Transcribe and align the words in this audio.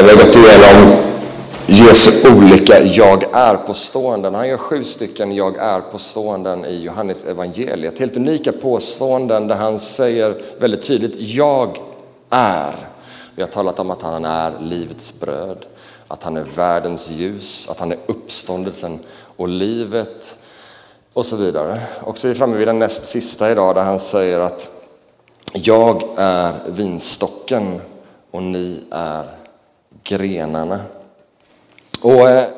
Där 0.00 0.06
vi 0.06 0.12
har 0.12 0.24
gått 0.24 0.36
igenom 0.36 0.96
Jesu 1.66 2.28
olika 2.36 2.84
jag 2.84 3.24
är-påståenden. 3.32 4.34
Han 4.34 4.48
gör 4.48 4.56
sju 4.56 4.84
stycken 4.84 5.34
jag 5.34 5.56
är-påståenden 5.56 6.64
i 6.64 6.82
Johannes 6.82 7.24
evangeliet. 7.24 7.98
Helt 7.98 8.16
unika 8.16 8.52
påståenden 8.52 9.48
där 9.48 9.54
han 9.54 9.78
säger 9.78 10.34
väldigt 10.60 10.82
tydligt 10.82 11.14
jag 11.16 11.80
är. 12.30 12.74
Vi 13.34 13.42
har 13.42 13.48
talat 13.48 13.78
om 13.78 13.90
att 13.90 14.02
han 14.02 14.24
är 14.24 14.52
livets 14.60 15.20
bröd, 15.20 15.66
att 16.08 16.22
han 16.22 16.36
är 16.36 16.44
världens 16.56 17.10
ljus, 17.10 17.68
att 17.70 17.78
han 17.78 17.92
är 17.92 17.98
uppståndelsen 18.06 18.98
och 19.36 19.48
livet 19.48 20.38
och 21.12 21.26
så 21.26 21.36
vidare. 21.36 21.80
Och 22.00 22.18
så 22.18 22.26
är 22.26 22.28
vi 22.28 22.34
framme 22.34 22.56
vid 22.56 22.68
den 22.68 22.78
näst 22.78 23.04
sista 23.04 23.52
idag 23.52 23.74
där 23.74 23.82
han 23.82 24.00
säger 24.00 24.40
att 24.40 24.68
jag 25.52 26.02
är 26.16 26.52
vinstocken 26.66 27.80
och 28.30 28.42
ni 28.42 28.80
är 28.90 29.39
grenarna. 30.04 30.80
Och 32.02 32.28
eh, 32.28 32.48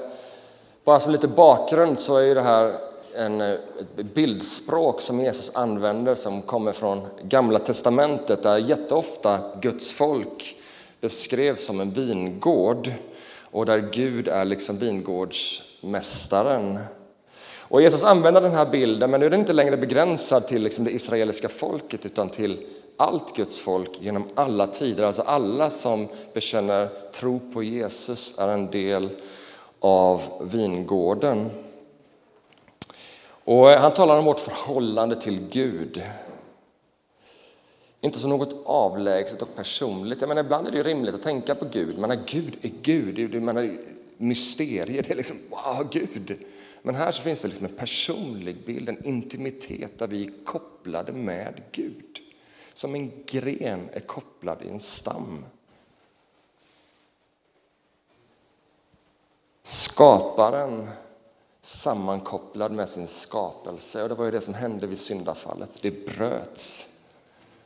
bara 0.84 1.00
som 1.00 1.12
lite 1.12 1.28
bakgrund 1.28 2.00
så 2.00 2.16
är 2.16 2.34
det 2.34 2.42
här 2.42 2.74
en, 3.14 3.41
eh, 3.41 3.50
ett 3.50 4.14
bildspråk 4.14 5.00
som 5.00 5.20
Jesus 5.20 5.56
använder 5.56 6.14
som 6.14 6.42
kommer 6.42 6.73
från 6.73 7.06
Gamla 7.23 7.59
testamentet 7.59 8.42
där 8.42 8.59
jätteofta 8.59 9.38
Guds 9.60 9.92
folk 9.92 10.56
beskrevs 11.00 11.66
som 11.66 11.80
en 11.80 11.91
vingård 11.91 12.92
och 13.50 13.66
där 13.66 13.88
Gud 13.92 14.28
är 14.28 14.45
liksom 14.45 14.78
vingårdsmästaren. 14.78 16.78
Och 17.72 17.83
Jesus 17.83 18.05
använder 18.05 18.41
den 18.41 18.55
här 18.55 18.66
bilden, 18.66 19.11
men 19.11 19.20
nu 19.20 19.27
är 19.27 19.30
den 19.30 19.41
inte 19.41 19.52
längre 19.52 19.77
begränsad 19.77 20.47
till 20.47 20.62
liksom 20.62 20.84
det 20.84 20.91
israeliska 20.91 21.48
folket 21.48 22.06
utan 22.06 22.28
till 22.28 22.66
allt 22.96 23.37
Guds 23.37 23.60
folk 23.60 23.91
genom 24.01 24.24
alla 24.34 24.66
tider. 24.66 25.05
Alltså 25.05 25.23
alla 25.23 25.70
som 25.70 26.09
bekänner 26.34 26.88
tro 27.12 27.41
på 27.52 27.62
Jesus 27.62 28.38
är 28.38 28.48
en 28.48 28.70
del 28.70 29.10
av 29.80 30.23
vingården. 30.41 31.50
Och 33.44 33.70
eh, 33.70 33.80
han 33.80 33.92
talar 33.92 34.19
om 34.19 34.25
vårt 34.25 34.41
förhållande 34.41 35.20
till 35.20 35.41
Gud. 35.50 36.02
Inte 38.00 38.19
som 38.19 38.30
något 38.30 38.56
avlägset 38.64 39.42
och 39.42 39.56
personligt. 39.56 40.20
Jag 40.20 40.28
menar, 40.28 40.45
ibland 40.45 40.67
är 40.67 40.70
det 40.70 40.83
rimligt 40.83 41.14
att 41.14 41.22
tänka 41.22 41.55
på 41.55 41.64
Gud. 41.72 41.98
Men 41.98 42.22
Gud 42.27 42.56
är 42.62 42.70
Gud, 42.83 43.30
det 43.30 43.36
är 43.36 43.78
mysterier. 44.17 45.02
Det 45.02 45.11
är 45.11 45.17
liksom, 45.17 45.36
wow, 45.50 45.89
Gud! 45.91 46.39
Men 46.83 46.95
här 46.95 47.12
så 47.12 47.22
finns 47.22 47.41
det 47.41 47.48
liksom 47.48 47.67
en 47.67 47.72
personlig 47.72 48.56
bild, 48.67 48.89
en 48.89 49.05
intimitet 49.05 49.98
där 49.98 50.06
vi 50.06 50.24
är 50.24 50.45
kopplade 50.45 51.12
med 51.12 51.62
Gud. 51.72 52.22
Som 52.75 52.95
en 52.95 53.11
gren 53.27 53.89
är 53.92 54.01
kopplad 54.01 54.62
i 54.62 54.69
en 54.69 54.81
stam. 54.81 55.45
Skaparen 59.62 60.91
sammankopplad 61.62 62.73
med 62.73 62.89
sin 62.89 63.06
skapelse. 63.06 64.03
Och 64.03 64.09
Det 64.09 64.14
var 64.14 64.25
ju 64.25 64.31
det 64.31 64.41
som 64.41 64.55
hände 64.55 64.87
vid 64.87 64.98
syndafallet. 64.98 65.70
Det 65.81 66.06
bröts. 66.06 66.89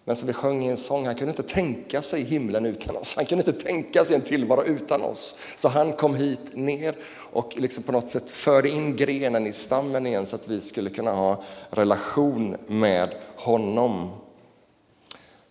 Men 0.05 0.17
som 0.17 0.27
vi 0.27 0.33
sjöng 0.33 0.65
i 0.65 0.69
en 0.69 0.77
sång, 0.77 1.07
han 1.07 1.15
kunde 1.15 1.31
inte 1.31 1.55
tänka 1.55 2.03
sig 2.03 2.23
himlen 2.23 2.67
utan 2.67 2.97
oss. 2.97 3.17
Han 3.17 3.27
kunde 3.27 3.51
inte 3.51 3.65
tänka 3.65 4.05
sig 4.05 4.17
en 4.17 4.23
tillvaro 4.23 4.63
utan 4.63 5.03
oss. 5.03 5.39
Så 5.57 5.69
han 5.69 5.93
kom 5.93 6.15
hit 6.15 6.57
ner 6.57 6.97
och 7.33 7.53
liksom 7.57 7.83
på 7.83 7.93
något 7.93 8.11
sätt 8.11 8.31
förde 8.31 8.69
in 8.69 8.97
grenen 8.97 9.47
i 9.47 9.53
stammen 9.53 10.07
igen 10.07 10.27
så 10.27 10.37
att 10.37 10.49
vi 10.49 10.61
skulle 10.61 10.91
kunna 10.91 11.13
ha 11.13 11.43
relation 11.71 12.57
med 12.67 13.15
honom. 13.37 14.11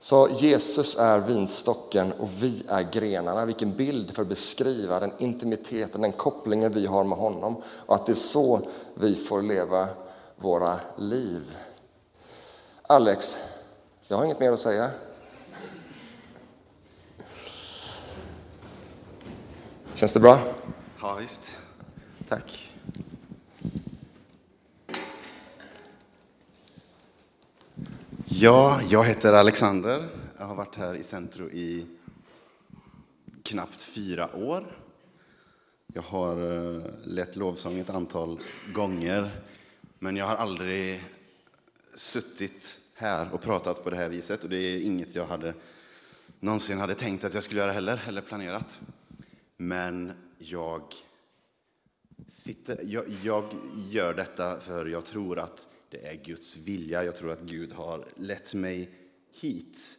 Så 0.05 0.29
Jesus 0.29 0.97
är 0.97 1.19
vinstocken 1.19 2.11
och 2.11 2.29
vi 2.43 2.63
är 2.67 2.81
grenarna. 2.81 3.45
Vilken 3.45 3.75
bild 3.75 4.15
för 4.15 4.21
att 4.21 4.27
beskriva 4.27 4.99
den 4.99 5.11
intimiteten, 5.17 6.01
den 6.01 6.11
kopplingen 6.11 6.71
vi 6.71 6.85
har 6.85 7.03
med 7.03 7.17
honom 7.17 7.63
och 7.65 7.95
att 7.95 8.05
det 8.05 8.11
är 8.11 8.13
så 8.13 8.61
vi 8.93 9.15
får 9.15 9.41
leva 9.41 9.87
våra 10.35 10.79
liv. 10.97 11.57
Alex, 12.81 13.37
jag 14.07 14.17
har 14.17 14.25
inget 14.25 14.39
mer 14.39 14.51
att 14.51 14.59
säga. 14.59 14.89
Känns 19.95 20.13
det 20.13 20.19
bra? 20.19 20.39
Ja, 21.01 21.15
visst. 21.19 21.57
Tack. 22.29 22.74
Ja, 28.37 28.81
jag 28.89 29.03
heter 29.03 29.33
Alexander. 29.33 30.09
Jag 30.37 30.45
har 30.45 30.55
varit 30.55 30.75
här 30.75 30.93
i 30.93 31.03
Centro 31.03 31.49
i 31.49 31.85
knappt 33.43 33.81
fyra 33.81 34.35
år. 34.35 34.77
Jag 35.93 36.01
har 36.01 36.51
eh, 36.51 36.83
lett 37.03 37.35
lovsång 37.35 37.79
ett 37.79 37.89
antal 37.89 38.39
gånger, 38.73 39.31
men 39.99 40.15
jag 40.15 40.25
har 40.25 40.35
aldrig 40.35 41.03
suttit 41.93 42.79
här 42.95 43.33
och 43.33 43.41
pratat 43.41 43.83
på 43.83 43.89
det 43.89 43.95
här 43.95 44.09
viset. 44.09 44.43
Och 44.43 44.49
det 44.49 44.57
är 44.57 44.79
inget 44.79 45.15
jag 45.15 45.25
hade 45.25 45.53
någonsin 46.39 46.77
hade 46.77 46.95
tänkt 46.95 47.23
att 47.23 47.33
jag 47.33 47.43
skulle 47.43 47.61
göra 47.61 47.71
heller, 47.71 48.03
eller 48.07 48.21
planerat. 48.21 48.79
Men 49.57 50.11
jag, 50.37 50.81
sitter, 52.27 52.79
jag, 52.83 53.05
jag 53.23 53.43
gör 53.89 54.13
detta 54.13 54.59
för 54.59 54.85
jag 54.85 55.05
tror 55.05 55.39
att 55.39 55.67
det 56.01 56.07
är 56.07 56.15
Guds 56.15 56.57
vilja. 56.57 57.03
Jag 57.03 57.15
tror 57.15 57.31
att 57.31 57.41
Gud 57.41 57.73
har 57.73 58.05
lett 58.15 58.53
mig 58.53 58.89
hit. 59.33 59.97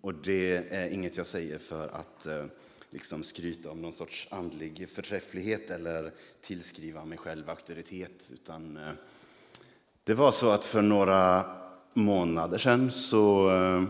Och 0.00 0.14
det 0.14 0.72
är 0.74 0.90
inget 0.90 1.16
jag 1.16 1.26
säger 1.26 1.58
för 1.58 1.88
att 1.88 2.26
eh, 2.26 2.44
liksom 2.90 3.22
skryta 3.22 3.70
om 3.70 3.82
någon 3.82 3.92
sorts 3.92 4.28
andlig 4.30 4.88
förträfflighet 4.88 5.70
eller 5.70 6.12
tillskriva 6.40 7.04
mig 7.04 7.18
själv 7.18 7.50
auktoritet. 7.50 8.30
Utan 8.34 8.76
eh, 8.76 8.92
det 10.04 10.14
var 10.14 10.32
så 10.32 10.50
att 10.50 10.64
för 10.64 10.82
några 10.82 11.44
månader 11.92 12.58
sedan 12.58 12.90
så 12.90 13.50
eh, 13.50 13.84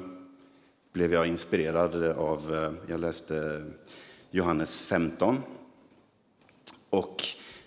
blev 0.92 1.12
jag 1.12 1.26
inspirerad 1.26 2.04
av, 2.04 2.76
jag 2.88 3.00
läste 3.00 3.64
Johannes 4.30 4.80
15. 4.80 5.36
Och 6.90 7.24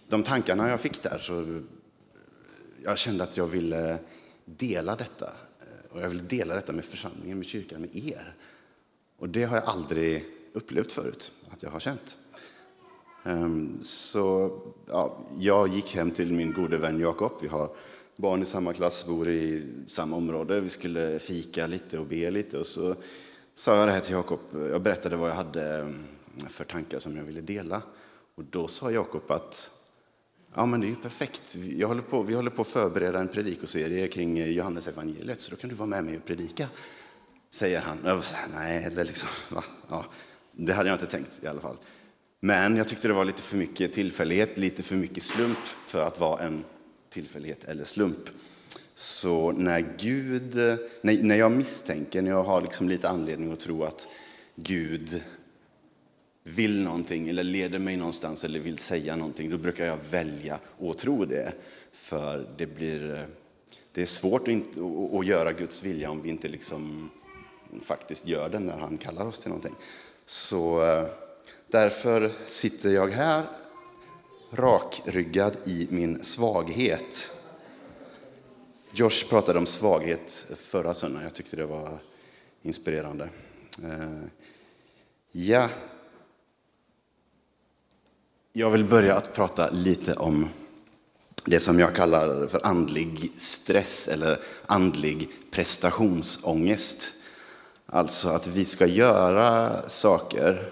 de 0.07 0.23
tankarna 0.23 0.69
jag 0.69 0.81
fick 0.81 1.03
där 1.03 1.17
så 1.17 1.63
jag 2.83 2.97
kände 2.97 3.23
att 3.23 3.37
jag 3.37 3.47
ville 3.47 3.97
dela 4.45 4.95
detta. 4.95 5.33
Eh, 5.59 5.91
och 5.91 6.01
jag 6.01 6.09
ville 6.09 6.23
dela 6.23 6.55
detta 6.55 6.73
med 6.73 6.85
församlingen, 6.85 7.37
med 7.37 7.47
kyrkan, 7.47 7.81
med 7.81 7.95
er. 7.95 8.35
Och 9.17 9.29
det 9.29 9.43
har 9.43 9.55
jag 9.55 9.65
aldrig 9.65 10.25
upplevt 10.53 10.91
förut 10.91 11.31
att 11.49 11.63
jag 11.63 11.69
har 11.69 11.79
känt. 11.79 12.17
Ehm, 13.23 13.79
så 13.83 14.51
ja, 14.87 15.17
jag 15.39 15.67
gick 15.67 15.95
hem 15.95 16.11
till 16.11 16.31
min 16.31 16.53
gode 16.53 16.77
vän 16.77 16.99
Jakob. 16.99 17.31
Vi 17.41 17.47
har 17.47 17.69
barn 18.15 18.41
i 18.41 18.45
samma 18.45 18.73
klass, 18.73 19.05
bor 19.05 19.29
i 19.29 19.67
samma 19.87 20.15
område. 20.15 20.59
Vi 20.59 20.69
skulle 20.69 21.19
fika 21.19 21.67
lite 21.67 21.99
och 21.99 22.05
be 22.05 22.31
lite. 22.31 22.59
Och 22.59 22.65
så 22.65 22.95
sa 23.53 23.77
jag 23.77 23.87
det 23.87 23.91
här 23.91 23.99
till 23.99 24.13
Jakob. 24.13 24.39
Jag 24.53 24.81
berättade 24.81 25.15
vad 25.15 25.29
jag 25.29 25.35
hade 25.35 25.79
eh, 25.79 26.47
för 26.49 26.63
tankar 26.63 26.99
som 26.99 27.17
jag 27.17 27.23
ville 27.23 27.41
dela. 27.41 27.81
Och 28.35 28.43
då 28.43 28.67
sa 28.67 28.91
Jakob 28.91 29.31
att 29.31 29.71
Ja, 30.57 30.65
men 30.65 30.79
det 30.79 30.87
är 30.87 30.89
ju 30.89 30.95
perfekt. 30.95 31.55
Jag 31.55 31.87
håller 31.87 32.01
på, 32.01 32.23
vi 32.23 32.33
håller 32.33 32.51
på 32.51 32.61
att 32.61 32.67
förbereda 32.67 33.19
en 33.19 33.27
predikoserie 33.27 34.07
kring 34.07 34.39
eh, 34.39 34.49
Johannes 34.49 34.87
evangeliet, 34.87 35.39
så 35.39 35.51
då 35.51 35.57
kan 35.57 35.69
du 35.69 35.75
vara 35.75 35.87
med 35.87 36.03
mig 36.03 36.17
och 36.17 36.25
predika, 36.25 36.67
säger 37.49 37.79
han. 37.79 37.97
Jag 38.05 38.23
Nej, 38.53 38.83
eller 38.83 39.05
liksom, 39.05 39.29
va? 39.55 39.63
Ja, 39.89 40.05
det 40.51 40.73
hade 40.73 40.89
jag 40.89 40.95
inte 40.95 41.05
tänkt 41.05 41.43
i 41.43 41.47
alla 41.47 41.61
fall. 41.61 41.77
Men 42.39 42.75
jag 42.75 42.87
tyckte 42.87 43.07
det 43.07 43.13
var 43.13 43.25
lite 43.25 43.41
för 43.41 43.57
mycket 43.57 43.93
tillfällighet, 43.93 44.57
lite 44.57 44.83
för 44.83 44.95
mycket 44.95 45.23
slump 45.23 45.57
för 45.87 46.07
att 46.07 46.19
vara 46.19 46.43
en 46.43 46.63
tillfällighet 47.09 47.63
eller 47.63 47.83
slump. 47.83 48.29
Så 48.93 49.51
när 49.51 49.85
Gud, 49.97 50.57
eh, 50.57 50.75
när, 51.01 51.23
när 51.23 51.35
jag 51.35 51.51
misstänker, 51.51 52.21
när 52.21 52.31
jag 52.31 52.43
har 52.43 52.61
liksom 52.61 52.89
lite 52.89 53.09
anledning 53.09 53.51
att 53.51 53.59
tro 53.59 53.83
att 53.83 54.07
Gud 54.55 55.21
vill 56.47 56.83
någonting 56.83 57.29
eller 57.29 57.43
leder 57.43 57.79
mig 57.79 57.97
någonstans 57.97 58.43
eller 58.43 58.59
vill 58.59 58.77
säga 58.77 59.15
någonting, 59.15 59.49
då 59.49 59.57
brukar 59.57 59.85
jag 59.85 59.97
välja 60.09 60.59
att 60.81 60.97
tro 60.97 61.25
det. 61.25 61.53
För 61.91 62.47
det, 62.57 62.67
blir, 62.67 63.27
det 63.91 64.01
är 64.01 64.05
svårt 64.05 64.47
att, 65.13 65.25
göra 65.25 65.53
Guds 65.53 65.83
vilja 65.83 66.11
om 66.11 66.21
vi 66.21 66.29
inte 66.29 66.47
liksom 66.47 67.09
faktiskt 67.81 68.27
gör 68.27 68.49
den 68.49 68.65
när 68.65 68.77
han 68.77 68.97
kallar 68.97 69.25
oss 69.25 69.39
till 69.39 69.49
någonting. 69.49 69.75
Så 70.25 70.85
eh, 70.85 71.05
därför 71.67 72.31
sitter 72.47 72.89
jag 72.89 73.07
här 73.07 73.43
rakryggad 74.51 75.57
i 75.65 75.87
min 75.89 76.23
svaghet. 76.23 77.31
Josh 78.91 79.29
pratade 79.29 79.59
om 79.59 79.65
svaghet 79.65 80.51
förra 80.57 80.93
söndagen. 80.93 81.23
Jag 81.23 81.33
tyckte 81.33 81.55
det 81.55 81.65
var 81.65 81.99
inspirerande. 82.61 83.29
Eh, 83.83 84.23
ja, 85.31 85.69
jag 88.57 88.69
vill 88.69 88.85
börja 88.85 89.15
att 89.15 89.33
prata 89.33 89.69
lite 89.69 90.13
om 90.13 90.49
det 91.45 91.59
som 91.59 91.79
jag 91.79 91.95
kallar 91.95 92.47
för 92.47 92.65
andlig 92.65 93.31
stress 93.37 94.07
eller 94.07 94.39
andlig 94.65 95.29
prestationsångest. 95.51 97.13
Alltså 97.85 98.29
att 98.29 98.47
vi 98.47 98.65
ska 98.65 98.85
göra 98.85 99.81
saker 99.89 100.71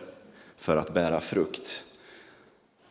för 0.57 0.77
att 0.77 0.93
bära 0.93 1.19
frukt. 1.19 1.83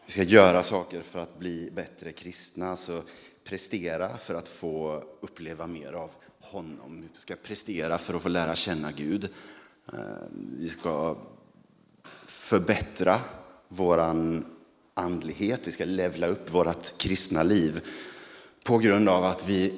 Vi 0.06 0.12
ska 0.12 0.22
göra 0.22 0.62
saker 0.62 1.02
för 1.02 1.18
att 1.18 1.38
bli 1.38 1.70
bättre 1.70 2.12
kristna, 2.12 2.70
alltså 2.70 3.02
prestera 3.44 4.18
för 4.18 4.34
att 4.34 4.48
få 4.48 5.04
uppleva 5.20 5.66
mer 5.66 5.92
av 5.92 6.10
honom. 6.40 7.00
Vi 7.00 7.20
ska 7.20 7.34
prestera 7.42 7.98
för 7.98 8.14
att 8.14 8.22
få 8.22 8.28
lära 8.28 8.54
känna 8.54 8.92
Gud. 8.92 9.28
Eh, 9.92 9.98
vi 10.58 10.68
ska 10.68 11.16
förbättra 12.26 13.20
våran 13.68 14.46
andlighet, 14.94 15.60
vi 15.64 15.72
ska 15.72 15.84
levla 15.84 16.26
upp 16.26 16.54
vårt 16.54 16.98
kristna 16.98 17.42
liv 17.42 17.80
på 18.64 18.78
grund 18.78 19.08
av 19.08 19.24
att 19.24 19.48
vi 19.48 19.72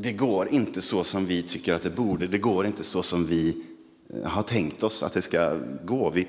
det 0.00 0.12
går 0.12 0.48
inte 0.48 0.82
så 0.82 1.04
som 1.04 1.26
vi 1.26 1.42
tycker 1.42 1.74
att 1.74 1.82
det 1.82 1.90
borde. 1.90 2.26
Det 2.26 2.38
går 2.38 2.66
inte 2.66 2.84
så 2.84 3.02
som 3.02 3.26
vi 3.26 3.64
eh, 4.14 4.22
har 4.22 4.42
tänkt 4.42 4.82
oss 4.82 5.02
att 5.02 5.12
det 5.12 5.22
ska 5.22 5.58
gå. 5.84 6.10
Vi, 6.10 6.26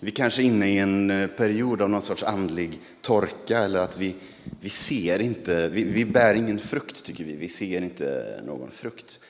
vi 0.00 0.10
kanske 0.10 0.42
är 0.42 0.44
inne 0.44 0.70
i 0.70 0.78
en 0.78 1.10
eh, 1.10 1.26
period 1.26 1.82
av 1.82 1.90
någon 1.90 2.02
sorts 2.02 2.22
andlig 2.22 2.80
torka 3.00 3.58
eller 3.58 3.78
att 3.78 3.98
vi, 3.98 4.14
vi 4.60 4.68
ser 4.68 5.20
inte, 5.20 5.68
vi, 5.68 5.84
vi 5.84 6.04
bär 6.04 6.34
ingen 6.34 6.58
frukt 6.58 7.04
tycker 7.04 7.24
vi. 7.24 7.36
Vi 7.36 7.48
ser 7.48 7.82
inte 7.82 8.40
någon 8.46 8.70
frukt. 8.70 9.20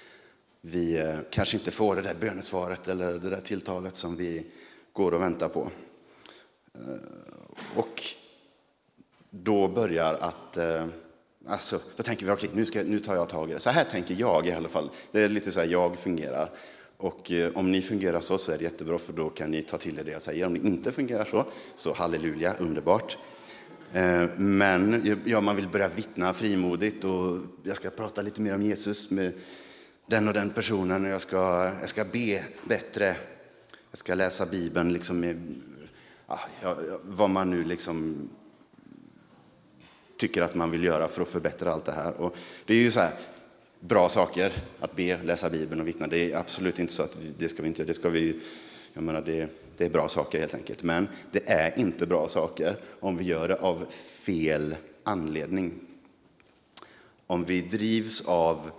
Vi 0.61 0.99
eh, 0.99 1.17
kanske 1.31 1.57
inte 1.57 1.71
får 1.71 1.97
det 1.97 2.03
där 2.03 2.15
bönesvaret 2.21 2.89
eller 2.89 3.13
det 3.13 3.31
där 3.31 3.41
tilltalet 3.41 3.97
som 3.97 4.17
vi 4.17 4.47
går 4.93 5.15
och 5.15 5.23
väntar 5.23 5.49
på. 5.49 5.71
Och 7.77 8.03
då 9.31 9.69
börjar 9.69 10.15
att 10.15 10.57
eh, 10.57 10.87
Alltså, 11.49 11.81
då 11.97 12.03
tänker 12.03 12.27
vi, 12.27 12.33
okej, 12.33 12.49
okay, 12.49 12.85
nu, 12.85 12.91
nu 12.91 13.01
tar 13.01 13.15
jag 13.15 13.29
tag 13.29 13.51
i 13.51 13.53
det. 13.53 13.61
Så 13.61 13.71
här 13.71 13.85
tänker 13.85 14.15
jag 14.19 14.47
i 14.47 14.53
alla 14.53 14.69
fall. 14.69 14.91
Det 15.13 15.21
är 15.21 15.29
lite 15.29 15.51
så 15.51 15.61
här 15.61 15.67
jag 15.67 15.99
fungerar. 15.99 16.51
Och 16.97 17.31
eh, 17.31 17.51
om 17.55 17.73
ni 17.73 17.83
fungerar 17.83 18.21
så, 18.21 18.39
så 18.39 18.53
är 18.53 18.59
det 18.59 18.65
jättebra, 18.65 18.99
för 18.99 19.13
då 19.13 19.31
kan 19.31 19.51
ni 19.51 19.63
ta 19.63 19.79
till 19.79 19.99
er 19.99 20.05
det 20.05 20.11
jag 20.11 20.23
säger. 20.23 20.47
Om 20.47 20.53
ni 20.53 20.69
inte 20.69 20.93
fungerar 20.93 21.25
så, 21.25 21.45
så 21.75 21.93
halleluja, 21.93 22.55
underbart. 22.59 23.19
Eh, 23.93 24.25
men 24.37 25.19
ja, 25.25 25.41
man 25.41 25.57
vill 25.57 25.69
börja 25.69 25.89
vittna 25.89 26.35
frimodigt 26.35 27.05
och 27.05 27.39
jag 27.63 27.77
ska 27.77 27.91
prata 27.91 28.23
lite 28.23 28.41
mer 28.41 28.55
om 28.55 28.63
Jesus 28.63 29.11
med 29.11 29.33
den 30.07 30.29
och 30.29 30.35
den 30.35 30.51
personen 30.51 31.05
och 31.05 31.11
jag 31.11 31.21
ska, 31.21 31.73
jag 31.81 31.89
ska 31.89 32.05
be 32.05 32.45
bättre. 32.65 33.17
Jag 33.91 33.99
ska 33.99 34.15
läsa 34.15 34.47
Bibeln 34.47 34.93
liksom 34.93 35.21
med, 35.21 35.55
Ah, 36.31 36.39
ja, 36.63 36.77
vad 37.03 37.31
man 37.31 37.51
nu 37.51 37.65
liksom 37.65 38.29
tycker 40.17 40.43
att 40.43 40.55
man 40.55 40.71
vill 40.71 40.85
göra 40.85 41.09
för 41.09 41.23
att 41.23 41.29
förbättra 41.29 41.73
allt 41.73 41.85
det 41.85 41.93
här. 41.93 42.21
Och 42.21 42.37
det 42.67 42.75
är 42.75 42.79
ju 42.79 42.91
så 42.91 43.01
här, 43.01 43.13
bra 43.81 44.09
saker 44.09 44.53
att 44.81 44.97
be, 44.97 45.23
läsa 45.23 45.51
Bibeln 45.51 45.81
och 45.81 45.89
vittna. 45.89 46.07
Det 46.07 46.33
är 46.33 46.37
absolut 46.37 46.79
inte 46.79 46.93
så 46.93 47.03
att 47.03 47.17
vi, 47.17 47.33
det 47.39 47.49
ska 47.49 47.63
vi 47.63 47.69
inte 47.69 47.85
Det 47.85 47.95
ska 47.95 48.09
vi, 48.09 48.41
jag 48.93 49.03
menar, 49.03 49.23
det, 49.23 49.49
det 49.77 49.85
är 49.85 49.91
bra 49.91 50.09
saker 50.09 50.41
helt 50.41 50.55
enkelt. 50.55 50.83
Men 50.83 51.09
det 51.33 51.49
är 51.51 51.79
inte 51.79 52.07
bra 52.07 52.29
saker 52.29 52.77
om 53.01 53.17
vi 53.17 53.25
gör 53.25 53.49
det 53.49 53.57
av 53.57 53.87
fel 54.23 54.77
anledning. 55.05 55.73
Om 57.27 57.45
vi 57.45 57.61
drivs 57.61 58.21
av 58.27 58.71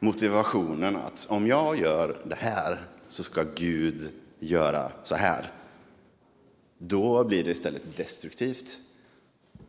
motivationen 0.00 0.96
att 0.96 1.26
om 1.30 1.46
jag 1.46 1.78
gör 1.80 2.16
det 2.24 2.34
här 2.38 2.78
så 3.08 3.22
ska 3.22 3.44
Gud 3.54 4.10
göra 4.38 4.92
så 5.04 5.14
här. 5.14 5.50
Då 6.78 7.24
blir 7.24 7.44
det 7.44 7.50
istället 7.50 7.96
destruktivt. 7.96 8.78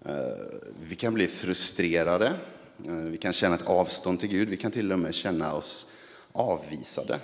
Eh, 0.06 0.14
vi 0.88 0.96
kan 0.96 1.14
bli 1.14 1.28
frustrerade, 1.28 2.34
eh, 2.86 2.94
vi 2.94 3.18
kan 3.18 3.34
känna 3.34 3.56
ett 3.56 3.66
avstånd 3.66 4.20
till 4.20 4.30
Gud, 4.30 4.50
vi 4.50 4.58
kan 4.58 4.72
till 4.72 4.92
och 4.92 5.00
med 5.00 5.14
känna 5.14 5.54
oss 5.54 5.92
avvisade. 6.32 7.20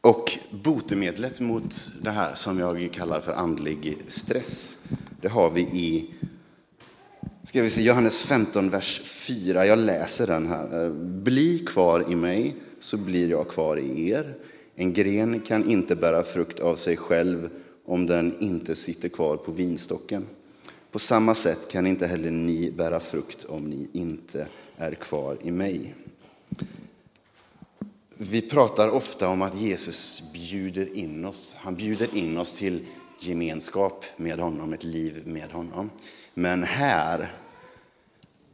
Och 0.00 0.38
botemedlet 0.50 1.40
mot 1.40 1.90
det 2.02 2.10
här 2.10 2.34
som 2.34 2.58
jag 2.58 2.92
kallar 2.92 3.20
för 3.20 3.32
andlig 3.32 3.98
stress, 4.08 4.78
det 5.20 5.28
har 5.28 5.50
vi 5.50 5.60
i 5.60 6.14
ska 7.44 7.62
vi 7.62 7.70
se, 7.70 7.82
Johannes 7.82 8.18
15, 8.18 8.70
vers 8.70 9.02
4. 9.04 9.66
Jag 9.66 9.78
läser 9.78 10.26
den 10.26 10.46
här. 10.46 10.84
Eh, 10.84 10.90
bli 10.92 11.58
kvar 11.58 12.12
i 12.12 12.16
mig, 12.16 12.56
så 12.80 12.96
blir 12.96 13.30
jag 13.30 13.48
kvar 13.48 13.76
i 13.76 14.10
er. 14.10 14.34
En 14.82 14.92
gren 14.92 15.40
kan 15.40 15.70
inte 15.70 15.96
bära 15.96 16.24
frukt 16.24 16.60
av 16.60 16.76
sig 16.76 16.96
själv 16.96 17.50
om 17.84 18.06
den 18.06 18.36
inte 18.40 18.74
sitter 18.74 19.08
kvar 19.08 19.36
på 19.36 19.52
vinstocken. 19.52 20.26
På 20.90 20.98
samma 20.98 21.34
sätt 21.34 21.68
kan 21.70 21.86
inte 21.86 22.06
heller 22.06 22.30
ni 22.30 22.70
bära 22.70 23.00
frukt 23.00 23.44
om 23.44 23.70
ni 23.70 23.88
inte 23.92 24.46
är 24.76 24.94
kvar 24.94 25.38
i 25.42 25.50
mig. 25.50 25.94
Vi 28.16 28.42
pratar 28.42 28.88
ofta 28.88 29.28
om 29.28 29.42
att 29.42 29.60
Jesus 29.60 30.22
bjuder 30.32 30.96
in 30.96 31.24
oss. 31.24 31.54
Han 31.58 31.74
bjuder 31.74 32.16
in 32.16 32.38
oss 32.38 32.52
till 32.52 32.86
gemenskap 33.20 34.04
med 34.16 34.38
honom, 34.38 34.72
ett 34.72 34.84
liv 34.84 35.22
med 35.26 35.52
honom. 35.52 35.90
Men 36.34 36.62
här, 36.62 37.32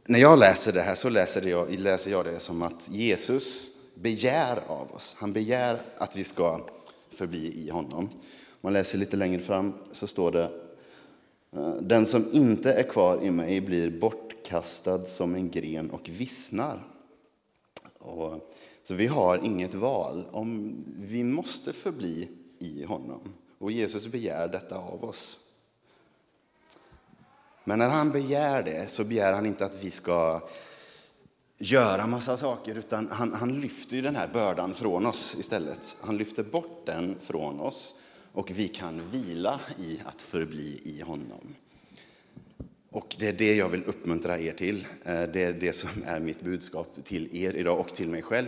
när 0.05 0.19
jag 0.19 0.39
läser 0.39 0.71
det 0.73 0.81
här 0.81 0.95
så 0.95 1.09
läser 1.09 1.47
jag, 1.47 1.79
läser 1.79 2.11
jag 2.11 2.25
det 2.25 2.39
som 2.39 2.61
att 2.61 2.89
Jesus 2.91 3.78
begär 4.01 4.59
av 4.67 4.91
oss. 4.91 5.15
Han 5.19 5.33
begär 5.33 5.79
att 5.97 6.15
vi 6.15 6.23
ska 6.23 6.61
förbli 7.09 7.65
i 7.65 7.69
honom 7.69 7.99
Om 7.99 8.09
man 8.61 8.73
läser 8.73 8.97
lite 8.97 9.17
längre 9.17 9.41
fram 9.41 9.73
så 9.91 10.07
står 10.07 10.31
det 10.31 10.51
eh, 11.51 11.75
Den 11.75 12.05
som 12.05 12.25
inte 12.31 12.73
är 12.73 12.83
kvar 12.83 13.23
i 13.23 13.31
mig 13.31 13.61
blir 13.61 13.99
bortkastad 13.99 15.05
som 15.05 15.35
en 15.35 15.49
gren 15.49 15.91
och 15.91 16.09
vissnar. 16.09 16.83
Och, 17.99 18.51
så 18.83 18.93
vi 18.93 19.07
har 19.07 19.37
inget 19.37 19.73
val. 19.73 20.25
Om, 20.31 20.75
vi 20.97 21.23
måste 21.23 21.73
förbli 21.73 22.29
i 22.59 22.83
honom. 22.83 23.33
Och 23.57 23.71
Jesus 23.71 24.07
begär 24.07 24.47
detta 24.47 24.77
av 24.77 25.03
oss. 25.03 25.39
Men 27.63 27.79
när 27.79 27.89
han 27.89 28.11
begär 28.11 28.63
det 28.63 28.91
så 28.91 29.03
begär 29.03 29.33
han 29.33 29.45
inte 29.45 29.65
att 29.65 29.83
vi 29.83 29.91
ska 29.91 30.41
göra 31.59 32.07
massa 32.07 32.37
saker, 32.37 32.75
utan 32.75 33.07
han, 33.11 33.33
han 33.33 33.61
lyfter 33.61 34.01
den 34.01 34.15
här 34.15 34.27
bördan 34.27 34.73
från 34.73 35.05
oss 35.05 35.35
istället. 35.39 35.97
Han 36.01 36.17
lyfter 36.17 36.43
bort 36.43 36.85
den 36.85 37.17
från 37.21 37.59
oss 37.59 38.01
och 38.31 38.51
vi 38.51 38.67
kan 38.67 39.01
vila 39.11 39.59
i 39.79 39.99
att 40.05 40.21
förbli 40.21 40.81
i 40.83 41.01
honom. 41.01 41.55
Och 42.91 43.15
det 43.19 43.27
är 43.27 43.33
det 43.33 43.55
jag 43.55 43.69
vill 43.69 43.83
uppmuntra 43.83 44.39
er 44.39 44.53
till. 44.53 44.87
Eh, 45.03 45.21
det 45.21 45.43
är 45.43 45.53
det 45.53 45.73
som 45.73 45.89
är 46.05 46.19
mitt 46.19 46.41
budskap 46.41 46.87
till 47.03 47.37
er 47.43 47.53
idag 47.53 47.79
och 47.79 47.95
till 47.95 48.07
mig 48.07 48.21
själv. 48.21 48.47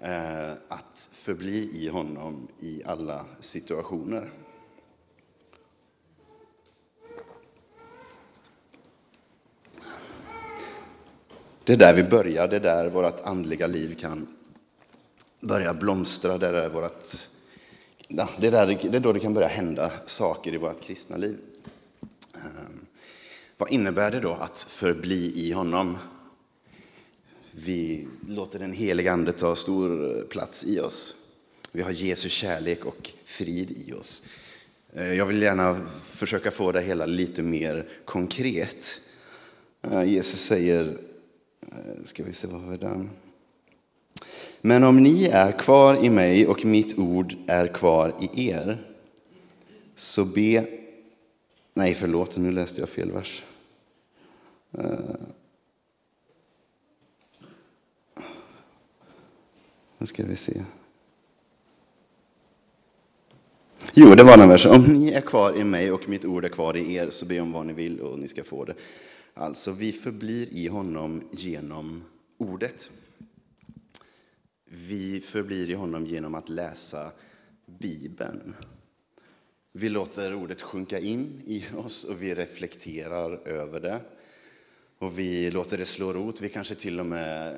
Eh, 0.00 0.52
att 0.68 1.10
förbli 1.12 1.70
i 1.72 1.88
honom 1.88 2.48
i 2.60 2.82
alla 2.84 3.24
situationer. 3.40 4.30
Det 11.68 11.74
är 11.74 11.76
där 11.76 11.94
vi 11.94 12.02
börjar, 12.02 12.48
det 12.48 12.56
är 12.56 12.60
där 12.60 12.88
vårt 12.88 13.20
andliga 13.20 13.66
liv 13.66 13.94
kan 14.00 14.26
börja 15.40 15.74
blomstra, 15.74 16.38
det 16.38 16.46
är 16.46 16.52
där 16.52 16.68
vårt 16.68 17.16
det, 18.08 18.46
är 18.46 18.50
där, 18.50 18.78
det 18.90 18.98
är 18.98 19.00
då 19.00 19.12
det 19.12 19.20
kan 19.20 19.34
börja 19.34 19.48
hända 19.48 19.90
saker 20.06 20.54
i 20.54 20.56
vårt 20.56 20.82
kristna 20.82 21.16
liv. 21.16 21.36
Ehm, 22.34 22.86
vad 23.56 23.70
innebär 23.70 24.10
det 24.10 24.20
då 24.20 24.32
att 24.32 24.58
förbli 24.58 25.32
i 25.34 25.52
honom? 25.52 25.98
Vi 27.52 28.08
låter 28.28 28.58
den 28.58 28.72
helige 28.72 29.12
Ande 29.12 29.32
ta 29.32 29.56
stor 29.56 30.16
eh, 30.16 30.22
plats 30.22 30.64
i 30.64 30.80
oss. 30.80 31.14
Vi 31.72 31.82
har 31.82 31.90
Jesu 31.90 32.28
kärlek 32.28 32.84
och 32.84 33.10
frid 33.24 33.70
i 33.70 33.92
oss. 33.92 34.26
Eh, 34.92 35.14
jag 35.14 35.26
vill 35.26 35.42
gärna 35.42 35.80
försöka 36.04 36.50
få 36.50 36.72
det 36.72 36.80
hela 36.80 37.06
lite 37.06 37.42
mer 37.42 37.88
konkret. 38.04 39.00
Eh, 39.82 40.04
Jesus 40.04 40.40
säger, 40.40 41.07
Eh, 41.72 42.04
ska 42.04 42.24
vi 42.24 42.32
se, 42.32 42.46
vad 42.46 42.60
har 42.60 42.70
vi 42.70 42.76
där? 42.76 43.08
Men 44.60 44.84
om 44.84 45.02
ni 45.02 45.24
är 45.24 45.52
kvar 45.52 46.04
i 46.04 46.10
mig 46.10 46.46
och 46.46 46.64
mitt 46.64 46.98
ord 46.98 47.34
är 47.46 47.66
kvar 47.66 48.14
i 48.20 48.48
er, 48.48 48.78
så 49.94 50.24
be... 50.24 50.66
Nej, 51.74 51.94
förlåt, 51.94 52.36
nu 52.36 52.50
läste 52.50 52.80
jag 52.80 52.88
fel 52.88 53.12
vers. 53.12 53.44
Eh, 54.72 54.98
nu 59.98 60.06
ska 60.06 60.24
vi 60.24 60.36
se. 60.36 60.64
Jo, 63.92 64.14
det 64.14 64.24
var 64.24 64.36
den 64.36 64.48
versen. 64.48 64.72
Om 64.72 64.82
ni 64.82 65.10
är 65.10 65.20
kvar 65.20 65.56
i 65.56 65.64
mig 65.64 65.92
och 65.92 66.08
mitt 66.08 66.24
ord 66.24 66.44
är 66.44 66.48
kvar 66.48 66.76
i 66.76 66.94
er, 66.94 67.10
så 67.10 67.26
be 67.26 67.40
om 67.40 67.52
vad 67.52 67.66
ni 67.66 67.72
vill 67.72 68.00
och 68.00 68.18
ni 68.18 68.28
ska 68.28 68.44
få 68.44 68.64
det. 68.64 68.74
Alltså, 69.40 69.72
vi 69.72 69.92
förblir 69.92 70.48
i 70.52 70.68
honom 70.68 71.22
genom 71.32 72.04
ordet. 72.38 72.90
Vi 74.64 75.20
förblir 75.20 75.70
i 75.70 75.74
honom 75.74 76.06
genom 76.06 76.34
att 76.34 76.48
läsa 76.48 77.12
Bibeln. 77.66 78.54
Vi 79.72 79.88
låter 79.88 80.34
ordet 80.34 80.62
sjunka 80.62 80.98
in 80.98 81.42
i 81.46 81.64
oss 81.76 82.04
och 82.04 82.22
vi 82.22 82.34
reflekterar 82.34 83.48
över 83.48 83.80
det. 83.80 84.00
Och 84.98 85.18
vi 85.18 85.50
låter 85.50 85.78
det 85.78 85.84
slå 85.84 86.12
rot. 86.12 86.40
Vi 86.40 86.48
kanske 86.48 86.74
till 86.74 87.00
och 87.00 87.06
med, 87.06 87.56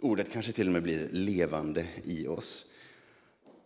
ordet 0.00 0.32
kanske 0.32 0.52
till 0.52 0.66
och 0.66 0.72
med 0.72 0.82
blir 0.82 1.08
levande 1.12 1.86
i 2.04 2.26
oss. 2.26 2.74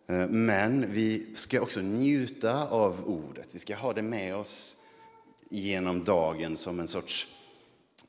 Eh, 0.06 0.28
men 0.28 0.92
vi 0.92 1.26
ska 1.34 1.60
också 1.60 1.80
njuta 1.80 2.68
av 2.68 3.04
ordet. 3.04 3.54
Vi 3.54 3.58
ska 3.58 3.76
ha 3.76 3.92
det 3.92 4.02
med 4.02 4.36
oss 4.36 4.75
genom 5.48 6.04
dagen 6.04 6.56
som 6.56 6.80
en 6.80 6.88
sorts 6.88 7.26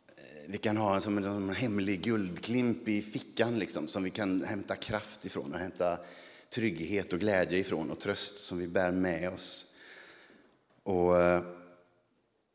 eh, 0.08 0.24
vi 0.48 0.58
kan 0.58 0.78
ha 0.78 0.96
en, 0.96 1.02
som 1.02 1.18
en, 1.18 1.50
hemlig 1.50 2.02
guldklimp 2.02 2.88
i 2.88 3.02
fickan 3.02 3.60
liksom, 3.60 3.88
som 3.88 4.04
vi 4.04 4.10
kan 4.10 4.44
hämta 4.44 4.76
kraft 4.76 5.26
ifrån 5.26 5.54
och 5.54 5.60
hämta 5.60 6.00
trygghet 6.50 7.14
och 7.14 7.20
glädje 7.20 7.60
ifrån 7.60 7.92
och 7.92 8.00
tröst 8.00 8.38
som 8.38 8.58
vi 8.58 8.68
bär 8.68 8.92
med 8.92 9.34
oss. 9.34 9.76
Och 10.84 11.22
eh, 11.22 11.42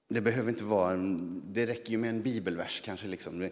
det 0.08 0.20
behöver 0.20 0.48
inte 0.50 0.64
vara 0.64 0.92
en, 0.92 1.42
det 1.52 1.66
räcker 1.66 1.90
ju 1.90 1.98
med 1.98 2.10
en 2.10 2.22
bibelvers 2.22 2.80
kanske. 2.84 3.06
Liksom. 3.06 3.48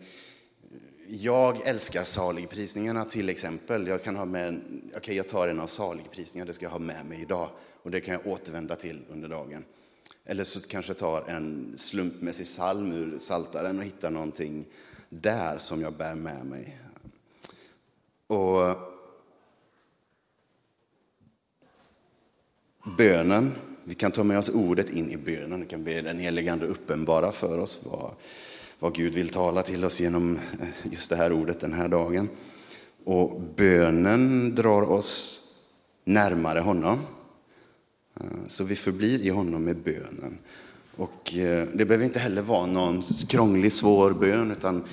Jag 1.07 1.67
älskar 1.67 2.05
saligprisningarna 2.05 3.05
till 3.05 3.29
exempel. 3.29 3.87
Jag 3.87 4.05
kan 4.05 4.17
ha 4.17 4.25
med, 4.25 4.63
okay, 4.97 5.15
jag 5.15 5.29
tar 5.29 5.49
en 5.49 5.61
av 5.61 5.67
saligprisningarna, 5.67 6.47
det 6.47 6.53
ska 6.53 6.65
jag 6.65 6.71
ha 6.71 6.79
med 6.79 7.07
mig 7.07 7.23
idag. 7.23 7.51
Och 7.83 7.91
det 7.91 8.01
kan 8.01 8.15
jag 8.15 8.27
återvända 8.27 8.77
till 8.77 9.05
under 9.09 9.29
dagen. 9.29 9.65
Eller 10.31 10.45
så 10.45 10.69
kanske 10.69 10.91
jag 10.91 10.99
tar 10.99 11.23
en 11.29 11.73
slumpmässig 11.77 12.47
psalm 12.47 12.93
ur 12.93 13.19
Saltaren 13.19 13.79
och 13.79 13.85
hittar 13.85 14.11
någonting 14.11 14.65
där 15.09 15.59
som 15.59 15.83
jag 15.83 15.93
bär 15.93 16.15
med 16.15 16.47
mig. 16.47 16.81
Och 18.27 18.77
bönen, 22.97 23.53
vi 23.85 23.95
kan 23.95 24.13
ta 24.13 24.25
med 24.25 24.39
oss 24.39 24.49
ordet 24.49 24.91
in 24.91 25.11
i 25.11 25.17
bönen. 25.17 25.61
Vi 25.61 25.67
kan 25.67 25.85
be 25.85 26.01
den 26.01 26.19
helige 26.19 26.53
Ande 26.53 26.67
uppenbara 26.67 27.33
för 27.33 27.59
oss 27.59 27.81
vad, 27.85 28.13
vad 28.79 28.95
Gud 28.95 29.15
vill 29.15 29.29
tala 29.29 29.63
till 29.63 29.85
oss 29.85 30.01
genom 30.01 30.39
just 30.83 31.11
det 31.11 31.17
här 31.17 31.33
ordet 31.33 31.61
den 31.61 31.73
här 31.73 31.89
dagen. 31.89 32.29
Och 33.05 33.41
bönen 33.41 34.55
drar 34.55 34.83
oss 34.83 35.41
närmare 36.05 36.61
honom. 36.61 36.99
Eh, 38.21 38.27
så 38.47 38.65
vi 38.65 38.77
förblir 38.77 39.21
i 39.21 39.29
honom 39.29 39.65
med 39.65 39.77
bönen. 39.77 40.39
Och 40.97 41.37
eh, 41.37 41.69
det 41.75 41.85
behöver 41.85 42.05
inte 42.05 42.19
heller 42.19 42.43
vara 42.43 42.67
någon 42.67 43.03
krånglig, 43.29 43.73
svår 43.73 44.13
bön, 44.13 44.51
utan 44.51 44.85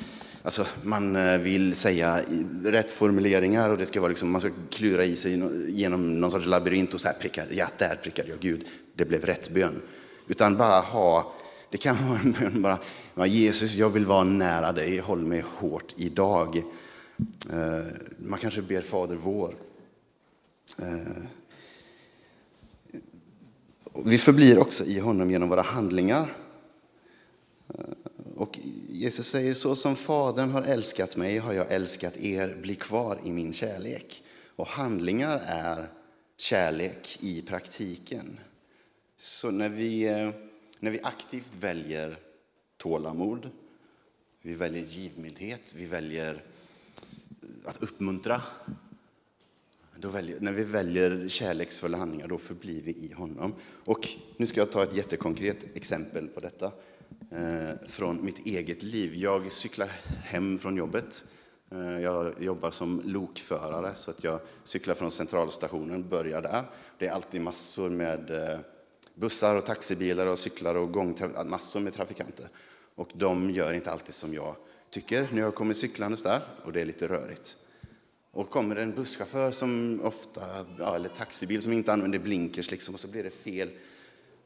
alltså, 0.44 0.66
man 0.84 1.16
eh, 1.16 1.38
vill 1.38 1.76
säga 1.76 2.22
rätt 2.64 2.92
formuleringar 2.92 3.70
och 3.70 3.78
det 3.78 3.86
ska 3.86 4.02
vara 4.02 4.10
liksom, 4.10 4.32
man 4.32 4.42
ska 4.42 4.50
klura 4.70 5.06
i 5.06 5.16
sig 5.16 5.44
genom 5.68 6.22
någon 6.22 6.32
sorts 6.32 6.46
labyrint 6.46 6.94
och 6.94 7.02
så 7.02 7.08
här 7.08 7.16
prickar, 7.16 7.48
ja, 7.52 7.68
där 7.78 7.96
prickade 8.04 8.30
jag 8.30 8.40
Gud, 8.40 8.66
det 8.96 9.06
blev 9.06 9.26
rätt 9.26 9.50
bön. 9.50 9.82
Utan 10.28 10.58
bara 10.58 10.80
ha, 10.80 11.34
det 11.72 11.78
kan 11.78 11.96
vara 12.08 12.20
en 12.20 12.32
bön 12.32 12.80
bara, 13.16 13.28
Jesus, 13.28 13.76
jag 13.76 13.90
vill 13.90 14.06
vara 14.06 14.24
nära 14.24 14.72
dig, 14.72 15.00
håll 15.00 15.22
mig 15.22 15.44
hårt 15.58 15.94
idag. 15.96 16.64
Man 18.18 18.40
kanske 18.40 18.62
ber 18.62 18.82
Fader 18.82 19.16
vår. 19.16 19.56
Vi 24.06 24.18
förblir 24.18 24.60
också 24.60 24.86
i 24.86 25.00
honom 25.00 25.32
genom 25.32 25.50
våra 25.50 25.62
handlingar. 25.62 26.34
Eh, 27.74 27.86
och 28.36 28.60
Jesus 28.90 29.28
säger 29.28 29.54
så 29.54 29.76
som 29.76 29.96
Fadern 29.96 30.50
har 30.50 30.62
älskat 30.62 31.16
mig 31.16 31.38
har 31.38 31.54
jag 31.54 31.72
älskat 31.72 32.18
er, 32.18 32.58
bli 32.62 32.76
kvar 32.76 33.20
i 33.24 33.32
min 33.32 33.54
kärlek. 33.54 34.24
Och 34.56 34.68
handlingar 34.68 35.42
är 35.46 35.88
kärlek 36.38 37.18
i 37.22 37.42
praktiken. 37.42 38.40
Så 39.18 39.52
när 39.52 39.70
vi, 39.70 40.08
eh, 40.08 40.30
när 40.80 40.92
vi 40.92 41.00
aktivt 41.04 41.56
väljer 41.56 42.18
tålamod, 42.78 43.50
vi 44.42 44.54
väljer 44.54 44.84
givmildhet, 44.84 45.74
vi 45.78 45.86
väljer 45.86 46.44
att 47.66 47.84
uppmuntra. 47.84 48.42
Väljer, 50.02 50.40
när 50.40 50.52
vi 50.52 50.64
väljer 50.64 51.28
kärleksfulla 51.28 51.98
handlingar, 51.98 52.28
då 52.28 52.38
förblir 52.38 52.82
vi 52.82 52.92
i 52.92 53.14
honom. 53.14 53.54
Och 53.86 54.08
nu 54.38 54.48
ska 54.48 54.60
jag 54.60 54.72
ta 54.72 54.84
ett 54.84 54.96
jättekonkret 54.96 55.58
exempel 55.74 56.28
på 56.28 56.40
detta 56.40 56.72
eh, 57.32 57.88
från 57.88 58.26
mitt 58.26 58.46
eget 58.46 58.84
liv. 58.84 59.16
Jag 59.16 59.52
cyklar 59.52 59.88
hem 60.24 60.60
från 60.60 60.78
jobbet. 60.78 61.26
Eh, 61.72 62.00
jag 62.00 62.44
jobbar 62.44 62.72
som 62.72 63.02
lokförare, 63.06 63.96
så 63.96 64.12
att 64.12 64.24
jag 64.24 64.40
cyklar 64.64 64.96
från 64.96 65.12
centralstationen, 65.12 66.10
börjar 66.10 66.42
där. 66.42 66.64
Det 67.00 67.08
är 67.08 67.12
alltid 67.12 67.42
massor 67.42 67.90
med 67.90 68.30
eh, 68.30 68.60
bussar 69.16 69.56
och 69.56 69.66
taxibilar 69.66 70.28
och 70.28 70.40
cyklar 70.40 70.76
och 70.76 70.92
gångtrafikanter. 70.92 71.50
massor 71.50 71.80
med 71.80 71.94
trafikanter. 71.94 72.50
Och 72.96 73.10
de 73.14 73.52
gör 73.52 73.74
inte 73.74 73.92
alltid 73.92 74.14
som 74.14 74.34
jag 74.34 74.56
tycker 74.90 75.28
när 75.32 75.42
jag 75.42 75.56
kommer 75.56 75.74
cyklandes 75.74 76.24
där 76.24 76.42
och 76.64 76.74
det 76.74 76.82
är 76.82 76.86
lite 76.86 77.08
rörigt. 77.08 77.56
Och 78.32 78.50
kommer 78.50 78.76
det 78.76 78.82
en 78.82 78.96
busschaufför 78.96 79.52
som 79.52 80.02
ofta, 80.04 80.42
ja, 80.80 80.96
eller 80.96 81.10
taxibil 81.10 81.62
som 81.62 81.74
inte 81.74 81.94
använder 81.94 82.20
blinkers 82.20 82.72
liksom, 82.72 82.94
och 82.94 83.00
så 83.00 83.08
blir 83.08 83.24
det 83.24 83.32
fel. 83.32 83.70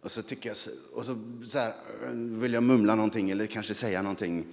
Och 0.02 0.12
så, 0.12 0.22
tycker 0.22 0.50
jag, 0.50 0.58
och 0.94 1.06
så, 1.06 1.20
så 1.48 1.60
här, 1.60 1.74
vill 2.40 2.54
jag 2.54 2.64
mumla 2.64 2.96
någonting 2.96 3.30
eller 3.30 3.46
kanske 3.46 3.74
säga 3.74 4.02
någonting 4.02 4.46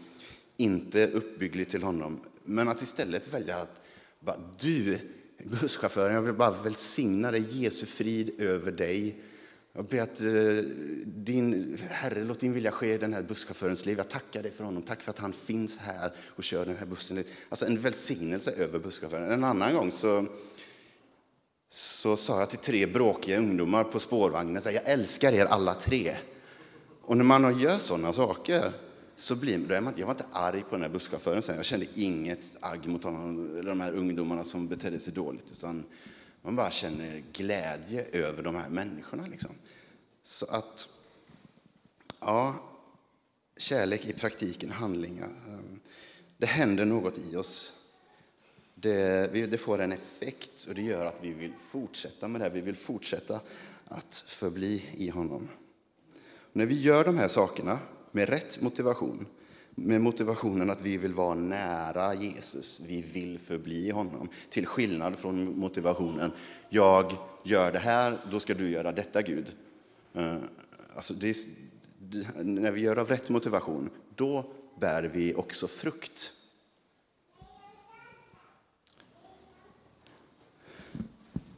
inte 0.57 1.07
uppbyggligt 1.07 1.71
till 1.71 1.83
honom. 1.83 2.21
Men 2.45 2.69
att 2.69 2.83
istället 2.83 3.35
välja 3.35 3.57
att 3.57 3.85
bara, 4.21 4.37
du, 4.61 4.99
busschauffören, 5.45 6.15
jag 6.15 6.23
vill 6.23 6.35
bara 6.35 6.63
välsigna 6.63 7.31
dig, 7.31 7.63
Jesu 7.63 7.87
frid 7.87 8.41
över 8.41 8.73
dig. 8.73 9.23
Jag 9.79 9.87
ber 9.87 10.01
att 10.01 10.21
eh, 10.21 10.65
din 11.05 11.79
Herre, 11.91 12.25
låt 12.25 12.41
din 12.41 12.53
vilja 12.53 12.71
ske 12.71 12.95
i 12.95 12.99
den 12.99 13.15
här 13.15 13.23
busschaufförens 13.23 13.87
liv. 13.87 13.99
Jag 13.99 14.09
tackar 14.09 14.43
dig 14.43 14.53
för 14.53 14.65
honom. 14.65 14.83
Tack 14.83 15.03
för 15.03 15.11
att 15.11 15.19
han 15.19 15.33
finns 15.33 15.79
här 15.79 16.11
och 16.29 16.45
kör 16.45 16.67
den 16.67 16.77
här 16.77 16.87
bussen. 16.87 17.25
Alltså 17.49 17.67
en 17.67 17.81
välsignelse 17.81 18.51
över 18.51 18.79
busschauffören. 18.79 19.31
En 19.31 19.45
annan 19.45 19.75
gång 19.75 19.93
så, 19.93 20.27
så 21.69 22.17
sa 22.17 22.41
jag 22.41 22.51
till 22.51 22.59
tre 22.59 22.87
bråkiga 22.87 23.39
ungdomar 23.39 23.85
på 23.85 23.99
spårvagnen, 23.99 24.63
jag 24.65 24.83
älskar 24.85 25.33
er 25.33 25.45
alla 25.45 25.75
tre. 25.75 26.17
Och 27.03 27.17
när 27.17 27.25
man 27.25 27.61
gör 27.61 27.79
sådana 27.79 28.13
saker 28.13 28.73
så 29.17 29.37
blir 29.37 29.59
då 29.59 29.75
är 29.75 29.81
man, 29.81 29.95
jag 29.97 30.07
var 30.07 30.15
inte 30.15 30.27
arg 30.33 30.63
på 30.63 30.71
den 30.71 30.83
här 30.83 30.89
busschauffören 30.89 31.43
sen. 31.43 31.57
Jag 31.57 31.65
kände 31.65 31.87
inget 31.95 32.57
agg 32.61 32.87
mot 32.87 33.05
honom, 33.05 33.57
eller 33.59 33.71
de 33.71 33.81
här 33.81 33.93
ungdomarna 33.93 34.45
som 34.45 34.69
betedde 34.69 34.99
sig 34.99 35.13
dåligt. 35.13 35.45
Utan 35.53 35.85
man 36.49 36.57
bara 36.57 36.71
känner 36.71 37.23
glädje 37.33 38.05
över 38.13 38.43
de 38.43 38.55
här 38.55 38.69
människorna. 38.69 39.27
Liksom. 39.27 39.51
Så 40.23 40.47
att, 40.47 40.89
ja, 42.21 42.55
kärlek 43.57 44.07
i 44.07 44.13
praktiken, 44.13 44.71
handlingar. 44.71 45.29
Ehm, 45.49 45.81
det 46.37 46.47
händer 46.47 46.85
något 46.85 47.19
i 47.19 47.37
oss. 47.37 47.73
Det, 48.75 49.27
det 49.33 49.59
får 49.59 49.81
en 49.81 49.93
effekt 49.93 50.65
och 50.69 50.75
det 50.75 50.83
gör 50.83 51.07
att 51.07 51.25
vi 51.25 51.33
vill 51.33 51.53
fortsätta 51.61 52.29
med 52.29 52.41
det 52.41 52.45
här. 52.45 52.53
Vi 52.53 52.61
vill 52.61 52.77
fortsätta 52.77 53.41
att 53.85 54.15
förbli 54.15 54.85
i 54.97 55.09
honom. 55.09 55.49
när 56.53 56.67
vi 56.67 56.81
gör 56.81 57.05
de 57.05 57.19
här 57.19 57.29
sakerna 57.29 57.79
med 58.13 58.29
rätt 58.29 58.61
motivation 58.61 59.27
med 59.85 60.01
motivationen 60.01 60.71
att 60.71 60.81
vi 60.81 60.97
vill 60.97 61.15
vara 61.15 61.35
nära 61.35 62.15
Jesus, 62.15 62.81
vi 62.89 63.03
vill 63.03 63.39
förbli 63.39 63.91
honom. 63.91 64.29
Till 64.51 64.67
skillnad 64.67 65.19
från 65.19 65.59
motivationen, 65.59 66.33
jag 66.69 67.13
gör 67.45 67.73
det 67.73 67.79
här, 67.79 68.19
då 68.31 68.41
ska 68.41 68.55
du 68.55 68.71
göra 68.71 68.93
detta 68.93 69.23
Gud. 69.23 69.47
Eh, 70.15 70.37
alltså 70.97 71.15
det, 71.15 71.37
när 72.43 72.71
vi 72.71 72.81
gör 72.81 72.97
av 72.97 73.09
rätt 73.09 73.29
motivation, 73.29 73.91
då 74.15 74.53
bär 74.81 75.03
vi 75.03 75.35
också 75.35 75.69
frukt. 75.69 76.33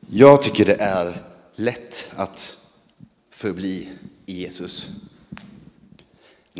Jag 0.06 0.42
tycker 0.42 0.64
det 0.64 0.80
är 0.80 1.22
lätt 1.54 2.12
att 2.16 2.56
förbli 3.30 3.88
i 4.26 4.40
Jesus 4.40 5.09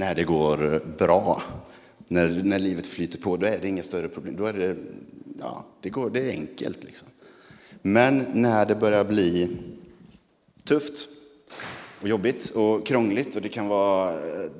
när 0.00 0.14
det 0.14 0.24
går 0.24 0.82
bra, 0.98 1.42
när, 2.08 2.28
när 2.28 2.58
livet 2.58 2.86
flyter 2.86 3.18
på, 3.18 3.36
då 3.36 3.46
är 3.46 3.58
det 3.58 3.68
inga 3.68 3.82
större 3.82 4.08
problem. 4.08 4.36
Då 4.36 4.46
är 4.46 4.52
det, 4.52 4.76
ja, 5.38 5.64
det, 5.80 5.90
går, 5.90 6.10
det 6.10 6.20
är 6.20 6.30
enkelt. 6.30 6.84
Liksom. 6.84 7.08
Men 7.82 8.26
när 8.34 8.66
det 8.66 8.74
börjar 8.74 9.04
bli 9.04 9.56
tufft 10.64 11.08
och 12.00 12.08
jobbigt 12.08 12.50
och 12.50 12.86
krångligt 12.86 13.36
och 13.36 13.42
det 13.42 13.48
kan 13.48 13.68
vara 13.68 14.12
eh, 14.12 14.50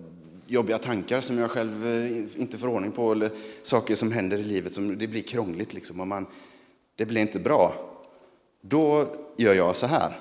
jobbiga 0.46 0.78
tankar 0.78 1.20
som 1.20 1.38
jag 1.38 1.50
själv 1.50 1.86
eh, 1.86 2.40
inte 2.40 2.58
får 2.58 2.68
ordning 2.68 2.92
på 2.92 3.12
eller 3.12 3.30
saker 3.62 3.94
som 3.94 4.12
händer 4.12 4.38
i 4.38 4.42
livet 4.42 4.72
som 4.72 4.98
det 4.98 5.06
blir 5.06 5.22
krångligt 5.22 5.74
liksom 5.74 6.00
och 6.00 6.06
man, 6.06 6.26
det 6.96 7.06
blir 7.06 7.20
inte 7.20 7.38
bra. 7.38 7.74
Då 8.60 9.14
gör 9.36 9.54
jag 9.54 9.76
så 9.76 9.86
här. 9.86 10.18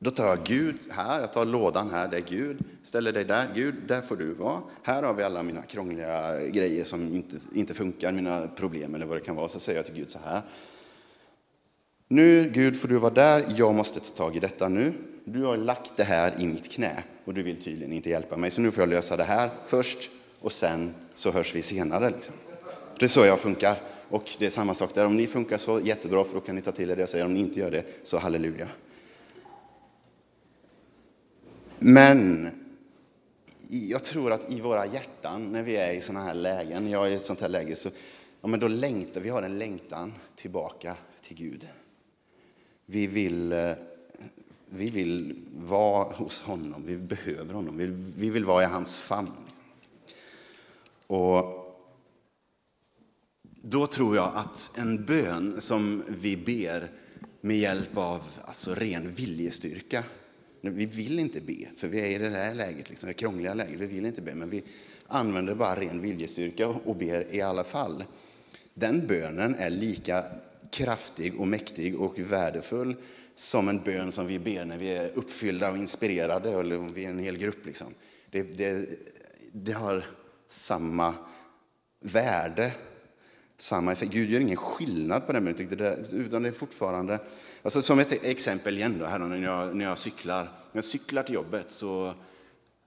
Då 0.00 0.10
tar 0.10 0.26
jag 0.26 0.44
Gud 0.44 0.76
här, 0.90 1.20
jag 1.20 1.32
tar 1.32 1.44
lådan 1.44 1.90
här, 1.90 2.08
det 2.08 2.16
är 2.16 2.24
Gud, 2.28 2.58
ställer 2.82 3.12
dig 3.12 3.24
där, 3.24 3.46
Gud, 3.54 3.74
där 3.86 4.00
får 4.00 4.16
du 4.16 4.34
vara. 4.34 4.62
Här 4.82 5.02
har 5.02 5.14
vi 5.14 5.22
alla 5.22 5.42
mina 5.42 5.62
krångliga 5.62 6.46
grejer 6.46 6.84
som 6.84 7.14
inte, 7.14 7.36
inte 7.54 7.74
funkar, 7.74 8.12
mina 8.12 8.48
problem 8.48 8.94
eller 8.94 9.06
vad 9.06 9.16
det 9.16 9.20
kan 9.20 9.36
vara. 9.36 9.48
Så 9.48 9.60
säger 9.60 9.78
jag 9.78 9.86
till 9.86 9.94
Gud 9.94 10.10
så 10.10 10.18
här. 10.24 10.42
Nu, 12.08 12.50
Gud, 12.54 12.80
får 12.80 12.88
du 12.88 12.98
vara 12.98 13.14
där, 13.14 13.44
jag 13.56 13.74
måste 13.74 14.00
ta 14.00 14.06
tag 14.16 14.36
i 14.36 14.40
detta 14.40 14.68
nu. 14.68 14.92
Du 15.24 15.44
har 15.44 15.56
lagt 15.56 15.92
det 15.96 16.04
här 16.04 16.32
i 16.38 16.46
mitt 16.46 16.72
knä 16.72 17.02
och 17.24 17.34
du 17.34 17.42
vill 17.42 17.62
tydligen 17.62 17.92
inte 17.92 18.10
hjälpa 18.10 18.36
mig, 18.36 18.50
så 18.50 18.60
nu 18.60 18.70
får 18.70 18.82
jag 18.82 18.88
lösa 18.88 19.16
det 19.16 19.24
här 19.24 19.50
först 19.66 20.10
och 20.40 20.52
sen 20.52 20.94
så 21.14 21.30
hörs 21.30 21.54
vi 21.54 21.62
senare. 21.62 22.10
Liksom. 22.10 22.34
Det 22.98 23.06
är 23.06 23.08
så 23.08 23.24
jag 23.24 23.38
funkar. 23.38 23.76
Och 24.08 24.30
det 24.38 24.46
är 24.46 24.50
samma 24.50 24.74
sak 24.74 24.94
där. 24.94 25.06
Om 25.06 25.16
ni 25.16 25.26
funkar 25.26 25.58
så, 25.58 25.80
jättebra, 25.80 26.24
för 26.24 26.34
då 26.34 26.40
kan 26.40 26.54
ni 26.54 26.62
ta 26.62 26.72
till 26.72 26.90
er 26.90 26.96
det 26.96 27.02
jag 27.02 27.08
säger. 27.08 27.24
Om 27.24 27.34
ni 27.34 27.40
inte 27.40 27.60
gör 27.60 27.70
det, 27.70 27.84
så 28.02 28.18
halleluja. 28.18 28.68
Men 31.78 32.50
jag 33.70 34.04
tror 34.04 34.32
att 34.32 34.52
i 34.52 34.60
våra 34.60 34.86
hjärtan, 34.86 35.52
när 35.52 35.62
vi 35.62 35.76
är 35.76 35.92
i 35.92 36.00
sådana 36.00 36.24
här 36.24 36.34
lägen, 36.34 36.90
jag 36.90 37.06
är 37.06 37.10
i 37.10 37.14
ett 37.14 37.24
sånt 37.24 37.40
här 37.40 37.48
läge, 37.48 37.76
så 37.76 37.88
ja, 38.40 38.48
men 38.48 38.60
då 38.60 38.68
längtar 38.68 39.20
vi, 39.20 39.28
har 39.28 39.42
en 39.42 39.58
längtan 39.58 40.12
tillbaka 40.36 40.96
till 41.22 41.36
Gud. 41.36 41.68
Vi 42.86 43.06
vill, 43.06 43.52
eh, 43.52 43.72
vi 44.68 44.90
vill 44.90 45.42
vara 45.56 46.04
hos 46.04 46.40
honom, 46.40 46.82
vi 46.86 46.96
behöver 46.96 47.54
honom, 47.54 47.76
vi, 47.76 47.86
vi 48.16 48.30
vill 48.30 48.44
vara 48.44 48.62
i 48.62 48.66
hans 48.66 48.96
famn. 48.96 49.32
Och 51.06 51.44
då 53.62 53.86
tror 53.86 54.16
jag 54.16 54.32
att 54.34 54.78
en 54.78 55.04
bön 55.04 55.60
som 55.60 56.02
vi 56.08 56.36
ber 56.36 56.90
med 57.40 57.56
hjälp 57.56 57.96
av 57.96 58.22
alltså 58.44 58.74
ren 58.74 59.10
viljestyrka, 59.10 60.04
vi 60.60 60.86
vill 60.86 61.18
inte 61.18 61.40
be, 61.40 61.66
för 61.76 61.88
vi 61.88 62.00
är 62.00 62.06
i 62.06 62.18
det 62.18 62.28
här 62.28 62.54
läget, 62.54 62.90
liksom, 62.90 63.06
det 63.06 63.14
krångliga 63.14 63.54
läget, 63.54 63.80
vi 63.80 63.86
vill 63.86 64.06
inte 64.06 64.20
be, 64.20 64.34
men 64.34 64.50
vi 64.50 64.62
använder 65.06 65.54
bara 65.54 65.80
ren 65.80 66.00
viljestyrka 66.00 66.68
och 66.68 66.96
ber 66.96 67.34
i 67.34 67.40
alla 67.40 67.64
fall. 67.64 68.04
Den 68.74 69.06
bönen 69.06 69.54
är 69.54 69.70
lika 69.70 70.24
kraftig 70.70 71.40
och 71.40 71.48
mäktig 71.48 72.00
och 72.00 72.18
värdefull 72.18 72.96
som 73.34 73.68
en 73.68 73.82
bön 73.82 74.12
som 74.12 74.26
vi 74.26 74.38
ber 74.38 74.64
när 74.64 74.78
vi 74.78 74.88
är 74.88 75.10
uppfyllda 75.14 75.70
och 75.70 75.76
inspirerade, 75.76 76.50
eller 76.50 76.78
om 76.78 76.92
vi 76.92 77.04
är 77.04 77.08
en 77.08 77.18
hel 77.18 77.38
grupp. 77.38 77.66
Liksom. 77.66 77.94
Det, 78.30 78.42
det, 78.42 78.88
det 79.52 79.72
har 79.72 80.04
samma 80.48 81.14
värde, 82.00 82.72
samma 83.58 83.92
effekt. 83.92 84.12
Gud 84.12 84.30
gör 84.30 84.40
ingen 84.40 84.56
skillnad 84.56 85.26
på 85.26 85.32
den 85.32 85.48
utan 85.48 86.42
det 86.42 86.48
är 86.48 86.52
fortfarande... 86.52 87.18
Alltså 87.62 87.82
som 87.82 87.98
ett 87.98 88.12
exempel 88.12 88.76
igen, 88.76 88.98
då, 88.98 89.04
här 89.04 89.18
när, 89.18 89.36
jag, 89.36 89.76
när 89.76 89.84
jag 89.84 89.98
cyklar. 89.98 90.42
När 90.44 90.50
jag 90.72 90.84
cyklar 90.84 91.22
till 91.22 91.34
jobbet 91.34 91.70
så... 91.70 92.06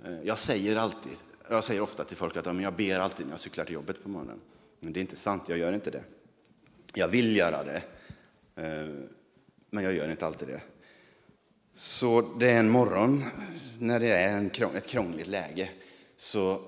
Eh, 0.06 0.22
jag 0.24 0.38
säger 0.38 0.76
alltid, 0.76 1.18
jag 1.50 1.64
säger 1.64 1.82
ofta 1.82 2.04
till 2.04 2.18
folk 2.18 2.38
att 2.38 2.46
jag 2.46 2.74
ber 2.74 3.00
alltid 3.00 3.26
när 3.26 3.34
jag 3.34 3.40
cyklar 3.40 3.66
till 3.66 3.74
jobbet 3.74 4.04
på 4.04 4.10
morgonen. 4.10 4.40
Men 4.80 4.94
det 4.94 5.00
är 5.00 5.02
inte 5.02 5.16
sant, 5.16 5.44
jag 5.48 5.58
gör 5.58 5.74
inte 5.74 5.92
det. 5.92 6.04
Jag 6.94 7.08
vill 7.08 7.36
göra 7.36 7.64
det, 7.64 7.84
eh, 8.56 8.90
men 9.70 9.84
jag 9.84 9.94
gör 9.94 10.12
inte 10.12 10.26
alltid 10.26 10.48
det. 10.48 10.62
Så 11.74 12.22
det 12.40 12.50
är 12.50 12.60
en 12.60 12.70
morgon 12.70 13.26
när 13.80 14.00
det 14.00 14.10
är 14.10 14.38
en, 14.38 14.76
ett 14.76 14.88
krångligt 14.88 15.28
läge. 15.28 15.70
Så 16.18 16.62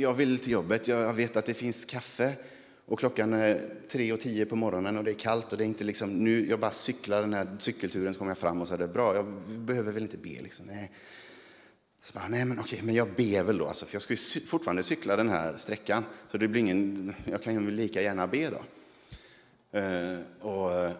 jag 0.00 0.14
vill 0.14 0.38
till 0.38 0.52
jobbet, 0.52 0.88
jag 0.88 1.14
vet 1.14 1.36
att 1.36 1.46
det 1.46 1.54
finns 1.54 1.84
kaffe 1.84 2.34
och 2.86 2.98
klockan 2.98 3.32
är 3.32 3.74
tre 3.88 4.12
och 4.12 4.20
tio 4.20 4.46
på 4.46 4.56
morgonen 4.56 4.98
och 4.98 5.04
det 5.04 5.10
är 5.10 5.14
kallt 5.14 5.52
och 5.52 5.58
det 5.58 5.64
är 5.64 5.66
inte 5.66 5.84
liksom, 5.84 6.10
nu, 6.10 6.48
jag 6.48 6.60
bara 6.60 6.70
cyklar 6.70 7.20
den 7.20 7.32
här 7.32 7.56
cykelturen 7.58 8.12
så 8.12 8.18
kommer 8.18 8.30
jag 8.30 8.38
fram 8.38 8.60
och 8.60 8.68
så 8.68 8.74
är 8.74 8.78
det 8.78 8.88
bra. 8.88 9.14
Jag 9.14 9.26
behöver 9.48 9.92
väl 9.92 10.02
inte 10.02 10.16
be 10.16 10.42
liksom. 10.42 10.66
Nej. 10.66 10.90
Så 12.04 12.12
bara, 12.12 12.28
nej 12.28 12.44
men 12.44 12.58
okej, 12.58 12.80
men 12.82 12.94
jag 12.94 13.08
ber 13.08 13.42
väl 13.42 13.58
då, 13.58 13.66
alltså, 13.66 13.86
för 13.86 13.94
jag 13.94 14.02
ska 14.02 14.14
ju 14.14 14.40
fortfarande 14.40 14.82
cykla 14.82 15.16
den 15.16 15.28
här 15.28 15.56
sträckan. 15.56 16.04
Så 16.30 16.38
det 16.38 16.48
blir 16.48 16.60
ingen, 16.60 17.14
jag 17.24 17.42
kan 17.42 17.54
ju 17.54 17.70
lika 17.70 18.02
gärna 18.02 18.26
be 18.26 18.50
då. 18.50 18.62
Uh, 19.78 20.18
och 20.40 20.74
eh, 20.74 20.92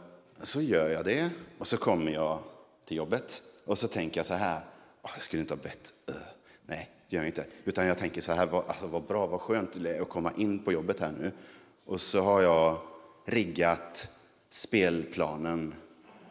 så 0.42 0.62
gör 0.62 0.88
jag 0.88 1.04
det 1.04 1.30
och 1.58 1.66
så 1.66 1.76
kommer 1.76 2.12
jag 2.12 2.42
till 2.86 2.96
jobbet 2.96 3.42
och 3.64 3.78
så 3.78 3.88
tänker 3.88 4.18
jag 4.18 4.26
så 4.26 4.34
här, 4.34 4.60
oh, 5.02 5.10
jag 5.14 5.22
skulle 5.22 5.40
inte 5.40 5.54
ha 5.54 5.62
bett. 5.62 5.92
Uh, 6.10 6.16
nej, 6.66 6.90
det 7.08 7.16
gör 7.16 7.22
jag 7.22 7.28
inte. 7.28 7.46
Utan 7.64 7.86
jag 7.86 7.98
tänker 7.98 8.20
så 8.20 8.32
här, 8.32 8.46
vad, 8.46 8.64
alltså, 8.66 8.86
vad 8.86 9.02
bra, 9.02 9.26
vad 9.26 9.40
skönt 9.40 9.82
det 9.82 9.96
är 9.96 10.02
att 10.02 10.08
komma 10.08 10.32
in 10.36 10.58
på 10.58 10.72
jobbet 10.72 11.00
här 11.00 11.12
nu. 11.12 11.32
Och 11.84 12.00
så 12.00 12.20
har 12.20 12.42
jag 12.42 12.78
riggat 13.24 14.08
spelplanen 14.48 15.74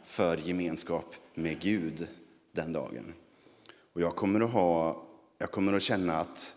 för 0.04 0.38
gemenskap 0.38 1.16
med 1.34 1.60
Gud 1.60 2.08
den 2.52 2.74
dagen. 2.74 3.14
Och 3.94 4.02
jag 4.02 4.16
kommer 4.16 4.42
att, 4.42 4.52
ha, 4.52 5.06
jag 5.38 5.52
kommer 5.52 5.74
att 5.74 5.82
känna 5.82 6.20
att 6.20 6.56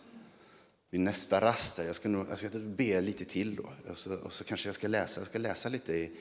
vid 0.89 1.01
nästa 1.01 1.41
rast, 1.41 1.77
jag 1.77 1.95
ska, 1.95 2.09
nog, 2.09 2.25
jag 2.29 2.37
ska 2.37 2.49
typ 2.49 2.77
be 2.77 3.01
lite 3.01 3.25
till 3.25 3.55
då. 3.55 3.69
Och 3.91 3.97
så, 3.97 4.17
och 4.17 4.33
så 4.33 4.43
kanske 4.43 4.67
jag 4.67 4.75
ska 4.75 4.87
läsa, 4.87 5.21
jag 5.21 5.27
ska 5.27 5.37
läsa 5.37 5.69
lite 5.69 5.93
i, 5.93 6.11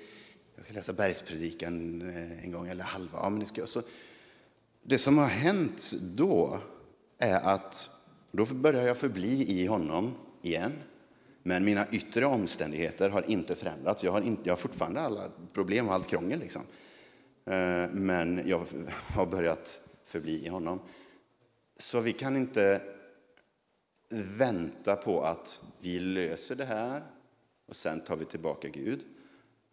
jag 0.56 0.64
ska 0.64 0.74
läsa 0.74 0.92
bergspredikan 0.92 2.02
eh, 2.02 2.44
en 2.44 2.52
gång 2.52 2.68
eller 2.68 2.84
halva. 2.84 3.18
Ja, 3.22 3.30
men 3.30 3.40
det, 3.40 3.46
ska, 3.46 3.66
så, 3.66 3.82
det 4.82 4.98
som 4.98 5.18
har 5.18 5.26
hänt 5.26 5.92
då 6.16 6.60
är 7.18 7.40
att 7.40 7.90
då 8.32 8.44
börjar 8.44 8.82
jag 8.82 8.96
förbli 8.96 9.60
i 9.60 9.66
honom 9.66 10.14
igen. 10.42 10.72
Men 11.42 11.64
mina 11.64 11.86
yttre 11.90 12.26
omständigheter 12.26 13.10
har 13.10 13.30
inte 13.30 13.56
förändrats. 13.56 14.04
Jag 14.04 14.12
har, 14.12 14.20
in, 14.20 14.38
jag 14.42 14.52
har 14.52 14.56
fortfarande 14.56 15.00
alla 15.00 15.30
problem 15.52 15.88
och 15.88 15.94
allt 15.94 16.06
krångel. 16.06 16.38
Liksom. 16.38 16.62
Eh, 17.44 17.88
men 17.90 18.48
jag 18.48 18.66
har 19.14 19.26
börjat 19.26 19.80
förbli 20.04 20.46
i 20.46 20.48
honom. 20.48 20.80
Så 21.76 22.00
vi 22.00 22.12
kan 22.12 22.36
inte 22.36 22.82
vänta 24.36 24.96
på 24.96 25.22
att 25.22 25.64
vi 25.80 26.00
löser 26.00 26.56
det 26.56 26.64
här 26.64 27.02
och 27.66 27.76
sen 27.76 28.00
tar 28.00 28.16
vi 28.16 28.24
tillbaka 28.24 28.68
Gud. 28.68 29.00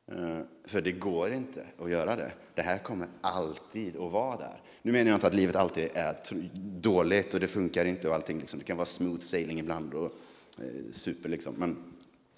Eh, 0.07 0.39
för 0.63 0.81
det 0.81 0.91
går 0.91 1.33
inte 1.33 1.65
att 1.79 1.89
göra 1.89 2.15
det. 2.15 2.31
Det 2.55 2.61
här 2.61 2.77
kommer 2.77 3.07
alltid 3.21 3.97
att 3.97 4.11
vara 4.11 4.37
där. 4.37 4.61
Nu 4.81 4.91
menar 4.91 5.11
jag 5.11 5.17
inte 5.17 5.27
att 5.27 5.33
livet 5.33 5.55
alltid 5.55 5.89
är 5.93 6.15
dåligt 6.81 7.33
och 7.33 7.39
det 7.39 7.47
funkar 7.47 7.85
inte 7.85 8.07
och 8.07 8.15
allting. 8.15 8.39
Liksom. 8.39 8.59
Det 8.59 8.65
kan 8.65 8.77
vara 8.77 8.85
smooth 8.85 9.21
sailing 9.21 9.59
ibland 9.59 9.93
och 9.93 10.11
eh, 10.57 10.91
super 10.91 11.29
liksom. 11.29 11.55
Men 11.57 11.77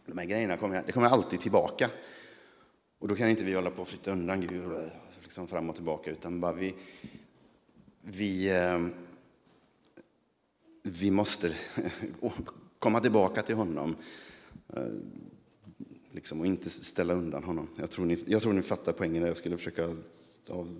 de 0.05 0.17
här 0.17 0.25
grejerna 0.25 0.57
kommer, 0.57 0.83
det 0.85 0.91
kommer 0.91 1.07
alltid 1.07 1.39
tillbaka. 1.39 1.89
Och 2.99 3.07
då 3.07 3.15
kan 3.15 3.29
inte 3.29 3.43
vi 3.43 3.53
hålla 3.53 3.69
på 3.69 3.81
och 3.81 3.87
flytta 3.87 4.11
undan 4.11 4.41
Gud 4.41 4.63
eh, 4.63 4.79
liksom 5.23 5.47
fram 5.47 5.69
och 5.69 5.75
tillbaka 5.75 6.11
utan 6.11 6.39
bara 6.39 6.53
vi, 6.53 6.73
vi 8.01 8.51
vi 10.83 11.11
måste 11.11 11.55
komma 12.79 12.99
tillbaka 12.99 13.41
till 13.41 13.55
honom 13.55 13.95
liksom, 16.17 16.39
och 16.39 16.45
inte 16.45 16.69
ställa 16.69 17.13
undan 17.13 17.43
honom. 17.43 17.67
Jag 17.75 17.91
tror 17.91 18.05
ni, 18.05 18.17
jag 18.25 18.41
tror 18.41 18.53
ni 18.53 18.61
fattar 18.61 18.91
poängen 18.91 19.23
Jag 19.23 19.37
skulle 19.37 19.57
försöka 19.57 19.85
av, 20.49 20.75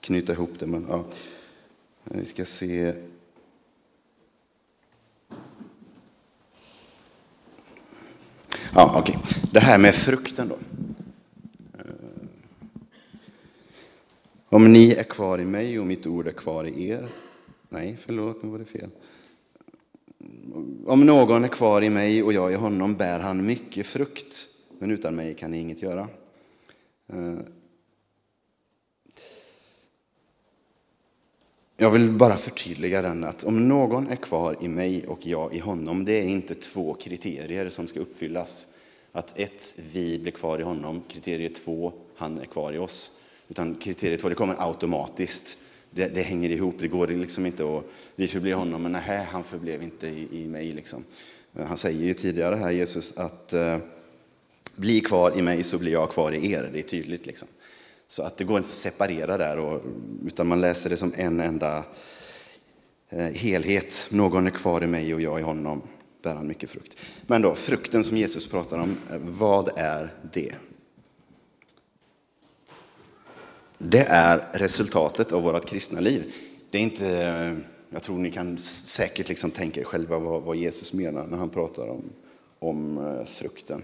knyta 0.00 0.32
ihop 0.32 0.50
det. 0.58 0.66
Men, 0.66 0.86
ja. 0.88 1.04
Vi 2.04 2.24
ska 2.24 2.44
se. 2.44 2.94
Ja, 8.74 9.00
okay. 9.00 9.16
Det 9.52 9.60
här 9.60 9.78
med 9.78 9.94
frukten 9.94 10.48
då. 10.48 10.58
Eh, 11.78 11.84
om 14.48 14.72
ni 14.72 14.92
är 14.92 15.04
kvar 15.04 15.38
i 15.38 15.44
mig 15.44 15.80
och 15.80 15.86
mitt 15.86 16.06
ord 16.06 16.26
är 16.26 16.32
kvar 16.32 16.64
i 16.64 16.88
er 16.88 17.08
Nej, 17.68 17.98
förlåt, 18.00 18.42
nu 18.42 18.48
var 18.48 18.58
det 18.58 18.64
fel. 18.64 18.90
Om 20.86 21.06
någon 21.06 21.44
är 21.44 21.48
kvar 21.48 21.82
i 21.82 21.90
mig 21.90 22.22
och 22.22 22.32
jag 22.32 22.52
i 22.52 22.54
honom 22.54 22.96
bär 22.96 23.20
han 23.20 23.46
mycket 23.46 23.86
frukt, 23.86 24.46
men 24.78 24.90
utan 24.90 25.16
mig 25.16 25.34
kan 25.34 25.50
ni 25.50 25.58
inget 25.58 25.82
göra. 25.82 26.08
Eh, 27.08 27.38
jag 31.76 31.90
vill 31.90 32.10
bara 32.10 32.36
förtydliga 32.36 33.02
den 33.02 33.24
att 33.24 33.44
om 33.44 33.68
någon 33.68 34.06
är 34.06 34.16
kvar 34.16 34.56
i 34.60 34.68
mig 34.68 35.06
och 35.06 35.26
jag 35.26 35.54
i 35.54 35.58
honom, 35.58 36.04
det 36.04 36.12
är 36.12 36.24
inte 36.24 36.54
två 36.54 36.94
kriterier 36.94 37.68
som 37.68 37.86
ska 37.86 38.00
uppfyllas. 38.00 38.74
Att 39.12 39.38
ett, 39.38 39.78
vi 39.92 40.18
blir 40.18 40.32
kvar 40.32 40.58
i 40.58 40.62
honom, 40.62 41.02
kriterie 41.08 41.48
två, 41.48 41.92
han 42.16 42.40
är 42.40 42.44
kvar 42.44 42.72
i 42.72 42.78
oss. 42.78 43.20
Utan 43.48 43.74
kriterie 43.74 44.16
två, 44.16 44.28
det 44.28 44.34
kommer 44.34 44.68
automatiskt 44.68 45.58
det, 45.96 46.08
det, 46.08 46.22
hänger 46.22 46.50
ihop. 46.50 46.74
Det 46.78 46.88
går 46.88 47.06
liksom 47.06 47.46
inte 47.46 47.78
att 47.78 47.84
vi 48.16 48.28
förblir 48.28 48.54
honom, 48.54 48.82
men 48.82 48.92
nej, 48.92 49.26
han 49.30 49.44
förblev 49.44 49.82
inte 49.82 50.06
i, 50.06 50.28
i 50.32 50.46
mig. 50.46 50.72
Liksom. 50.72 51.04
Han 51.58 51.78
säger 51.78 52.04
ju 52.06 52.14
tidigare 52.14 52.54
här, 52.54 52.70
Jesus, 52.70 53.16
att 53.16 53.52
eh, 53.52 53.78
bli 54.76 55.00
kvar 55.00 55.38
i 55.38 55.42
mig 55.42 55.62
så 55.62 55.78
blir 55.78 55.92
jag 55.92 56.10
kvar 56.10 56.32
i 56.32 56.52
er. 56.52 56.70
Det 56.72 56.78
är 56.78 56.82
tydligt. 56.82 57.26
Liksom. 57.26 57.48
Så 58.08 58.22
att 58.22 58.36
det 58.36 58.44
går 58.44 58.56
inte 58.56 58.66
att 58.66 58.70
separera 58.70 59.38
där, 59.38 59.58
och, 59.58 59.82
utan 60.26 60.46
man 60.46 60.60
läser 60.60 60.90
det 60.90 60.96
som 60.96 61.12
en 61.16 61.40
enda 61.40 61.84
eh, 63.08 63.26
helhet. 63.26 64.06
Någon 64.08 64.46
är 64.46 64.50
kvar 64.50 64.84
i 64.84 64.86
mig 64.86 65.14
och 65.14 65.20
jag 65.20 65.40
i 65.40 65.42
honom, 65.42 65.82
bär 66.22 66.34
han 66.34 66.46
mycket 66.46 66.70
frukt. 66.70 66.96
Men 67.26 67.42
då, 67.42 67.54
frukten 67.54 68.04
som 68.04 68.16
Jesus 68.16 68.46
pratar 68.46 68.78
om, 68.78 68.96
eh, 69.10 69.18
vad 69.18 69.70
är 69.76 70.14
det? 70.32 70.52
Det 73.88 74.04
är 74.04 74.44
resultatet 74.52 75.32
av 75.32 75.42
vårt 75.42 75.68
kristna 75.68 76.00
liv. 76.00 76.34
Det 76.70 76.78
är 76.78 76.82
inte, 76.82 77.56
jag 77.90 78.02
tror 78.02 78.18
ni 78.18 78.30
kan 78.30 78.58
säkert 78.58 79.28
liksom 79.28 79.50
tänka 79.50 79.80
er 79.80 79.84
själva 79.84 80.18
vad, 80.18 80.42
vad 80.42 80.56
Jesus 80.56 80.92
menar 80.92 81.26
när 81.26 81.36
han 81.36 81.50
pratar 81.50 81.88
om, 81.88 82.02
om 82.58 82.98
eh, 82.98 83.24
frukten. 83.24 83.82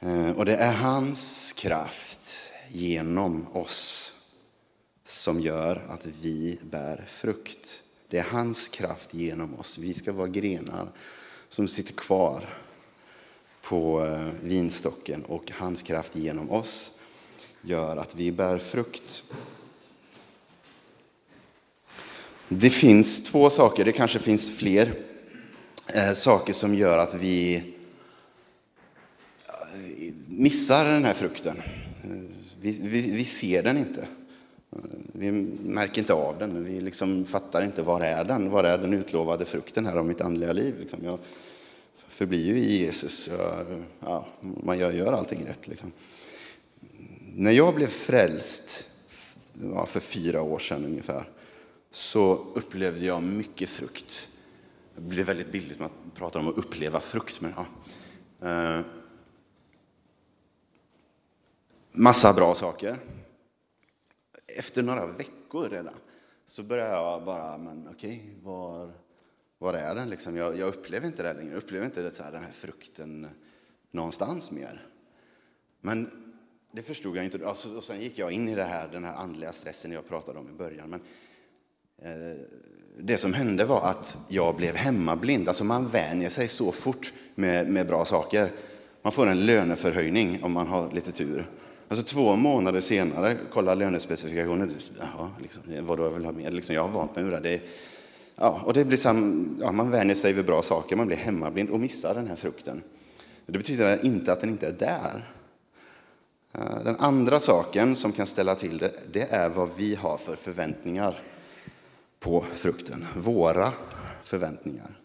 Eh, 0.00 0.30
och 0.30 0.44
det 0.44 0.56
är 0.56 0.72
hans 0.72 1.52
kraft 1.52 2.50
genom 2.68 3.46
oss 3.52 4.12
som 5.04 5.40
gör 5.40 5.82
att 5.88 6.06
vi 6.22 6.58
bär 6.62 7.04
frukt. 7.08 7.82
Det 8.08 8.18
är 8.18 8.26
hans 8.30 8.68
kraft 8.68 9.14
genom 9.14 9.58
oss. 9.60 9.78
Vi 9.78 9.94
ska 9.94 10.12
vara 10.12 10.28
grenar 10.28 10.88
som 11.48 11.68
sitter 11.68 11.94
kvar 11.94 12.48
på 13.62 14.06
eh, 14.06 14.28
vinstocken 14.42 15.24
och 15.24 15.52
hans 15.54 15.82
kraft 15.82 16.16
genom 16.16 16.50
oss 16.50 16.90
gör 17.62 17.96
att 17.96 18.14
vi 18.14 18.32
bär 18.32 18.58
frukt. 18.58 19.24
Det 22.48 22.70
finns 22.70 23.24
två 23.24 23.50
saker, 23.50 23.84
det 23.84 23.92
kanske 23.92 24.18
finns 24.18 24.58
fler 24.58 24.92
eh, 25.94 26.12
saker 26.12 26.52
som 26.52 26.74
gör 26.74 26.98
att 26.98 27.14
vi 27.14 27.56
eh, 29.46 30.12
missar 30.26 30.84
den 30.84 31.04
här 31.04 31.14
frukten. 31.14 31.56
Eh, 32.04 32.10
vi, 32.60 32.78
vi, 32.82 33.10
vi, 33.10 33.24
ser 33.24 33.62
den 33.62 33.78
inte. 33.78 34.00
Eh, 34.72 34.78
vi 35.12 35.30
märker 35.62 36.00
inte 36.00 36.14
av 36.14 36.38
den. 36.38 36.64
Vi 36.64 36.80
liksom 36.80 37.24
fattar 37.24 37.62
inte 37.62 37.82
var 37.82 38.00
är 38.00 38.24
den? 38.24 38.50
Var 38.50 38.64
är 38.64 38.78
den 38.78 38.94
utlovade 38.94 39.44
frukten 39.44 39.86
här 39.86 39.96
av 39.96 40.06
mitt 40.06 40.20
andliga 40.20 40.52
liv? 40.52 40.74
Liksom 40.80 40.98
jag 41.04 41.18
förblir 42.08 42.46
ju 42.46 42.58
i 42.58 42.78
Jesus. 42.78 43.28
Jag, 43.38 43.66
ja, 44.00 44.26
man 44.40 44.78
gör, 44.78 44.92
gör 44.92 45.12
allting 45.12 45.46
rätt. 45.46 45.68
Liksom. 45.68 45.92
När 47.34 47.50
jag 47.50 47.74
blev 47.74 47.86
frälst 47.86 48.90
ja, 49.52 49.86
för 49.86 50.00
fyra 50.00 50.42
år 50.42 50.58
sedan 50.58 50.84
ungefär 50.84 51.28
så 51.90 52.34
upplevde 52.54 53.06
jag 53.06 53.22
mycket 53.22 53.68
frukt. 53.68 54.28
Det 54.94 55.00
blir 55.00 55.24
väldigt 55.24 55.52
billigt 55.52 55.78
när 55.78 55.88
man 55.88 56.10
pratar 56.14 56.40
om 56.40 56.48
att 56.48 56.58
uppleva 56.58 57.00
frukt. 57.00 57.40
Men, 57.40 57.52
ja. 57.56 57.66
Eh, 58.48 58.84
massa 61.92 62.32
bra 62.32 62.54
saker. 62.54 62.96
Efter 64.46 64.82
några 64.82 65.06
veckor 65.06 65.68
redan 65.68 65.94
så 66.46 66.62
började 66.62 66.90
jag 66.90 67.24
bara, 67.24 67.58
men 67.58 67.88
okej, 67.88 68.34
var, 68.42 68.92
var 69.58 69.74
är 69.74 69.94
den? 69.94 70.08
Liksom, 70.08 70.36
jag, 70.36 70.58
jag 70.58 70.68
upplever 70.68 71.06
inte 71.06 71.22
det 71.22 71.32
längre. 71.32 71.50
Jag 71.50 71.58
upplever 71.58 71.86
inte 71.86 72.02
det 72.02 72.10
så 72.10 72.22
här, 72.22 72.32
den 72.32 72.44
här 72.44 72.52
frukten 72.52 73.28
någonstans 73.90 74.50
mer. 74.50 74.86
Men 75.80 76.29
det 76.72 76.82
förstod 76.82 77.16
jag 77.16 77.24
inte. 77.24 77.46
Alltså, 77.46 77.76
och 77.76 77.84
sen 77.84 78.00
gick 78.00 78.18
jag 78.18 78.32
in 78.32 78.48
i 78.48 78.54
det 78.54 78.64
här, 78.64 78.88
den 78.92 79.04
här 79.04 79.14
andliga 79.14 79.52
stressen 79.52 79.92
jag 79.92 80.08
pratade 80.08 80.38
om 80.38 80.48
i 80.48 80.52
början. 80.52 80.90
Men 80.90 81.00
Eh, 82.02 82.36
det 82.98 83.16
som 83.16 83.34
hände 83.34 83.64
var 83.64 83.82
att 83.82 84.18
jag 84.28 84.56
blev 84.56 84.76
hemmablind. 84.76 85.48
Alltså 85.48 85.64
man 85.64 85.88
vänjer 85.88 86.28
sig 86.28 86.48
så 86.48 86.72
fort 86.72 87.12
med, 87.34 87.70
med 87.70 87.86
bra 87.86 88.04
saker. 88.04 88.50
Man 89.02 89.12
får 89.12 89.26
en 89.26 89.46
löneförhöjning 89.46 90.42
om 90.42 90.52
man 90.52 90.66
har 90.66 90.90
lite 90.92 91.12
tur. 91.12 91.46
Alltså 91.88 92.04
två 92.04 92.36
månader 92.36 92.80
senare, 92.80 93.36
kolla 93.52 93.74
lönespecifikationen. 93.74 94.74
Jaha, 94.98 95.30
liksom, 95.42 95.62
vadå, 95.86 96.04
jag 96.04 96.10
vill 96.10 96.24
ha 96.24 96.32
mer? 96.32 96.50
Liksom, 96.50 96.74
jag 96.74 96.82
har 96.82 96.88
vant 96.88 97.16
mig 97.16 97.24
vid 97.24 97.32
det. 97.32 97.40
det 97.40 97.60
ja, 98.36 98.60
och 98.64 98.72
det 98.72 98.84
blir 98.84 98.96
sam, 98.96 99.58
ja, 99.60 99.72
man 99.72 99.90
vänjer 99.90 100.14
sig 100.14 100.32
vid 100.32 100.44
bra 100.44 100.62
saker, 100.62 100.96
man 100.96 101.06
blir 101.06 101.16
hemmablind 101.16 101.70
och 101.70 101.80
missar 101.80 102.14
den 102.14 102.28
här 102.28 102.36
frukten. 102.36 102.82
Det 103.46 103.58
betyder 103.58 104.04
inte 104.06 104.32
att 104.32 104.40
den 104.40 104.50
inte 104.50 104.66
är 104.66 104.72
där. 104.72 105.22
Eh, 106.52 106.84
den 106.84 106.96
andra 106.96 107.40
saken 107.40 107.96
som 107.96 108.12
kan 108.12 108.26
ställa 108.26 108.54
till 108.54 108.78
det, 108.78 108.92
det 109.12 109.22
är 109.30 109.48
vad 109.48 109.76
vi 109.76 109.94
har 109.94 110.16
för 110.16 110.36
förväntningar 110.36 111.22
på 112.20 112.44
frukten, 112.54 113.06
våra 113.16 113.72
förväntningar. 114.24 114.96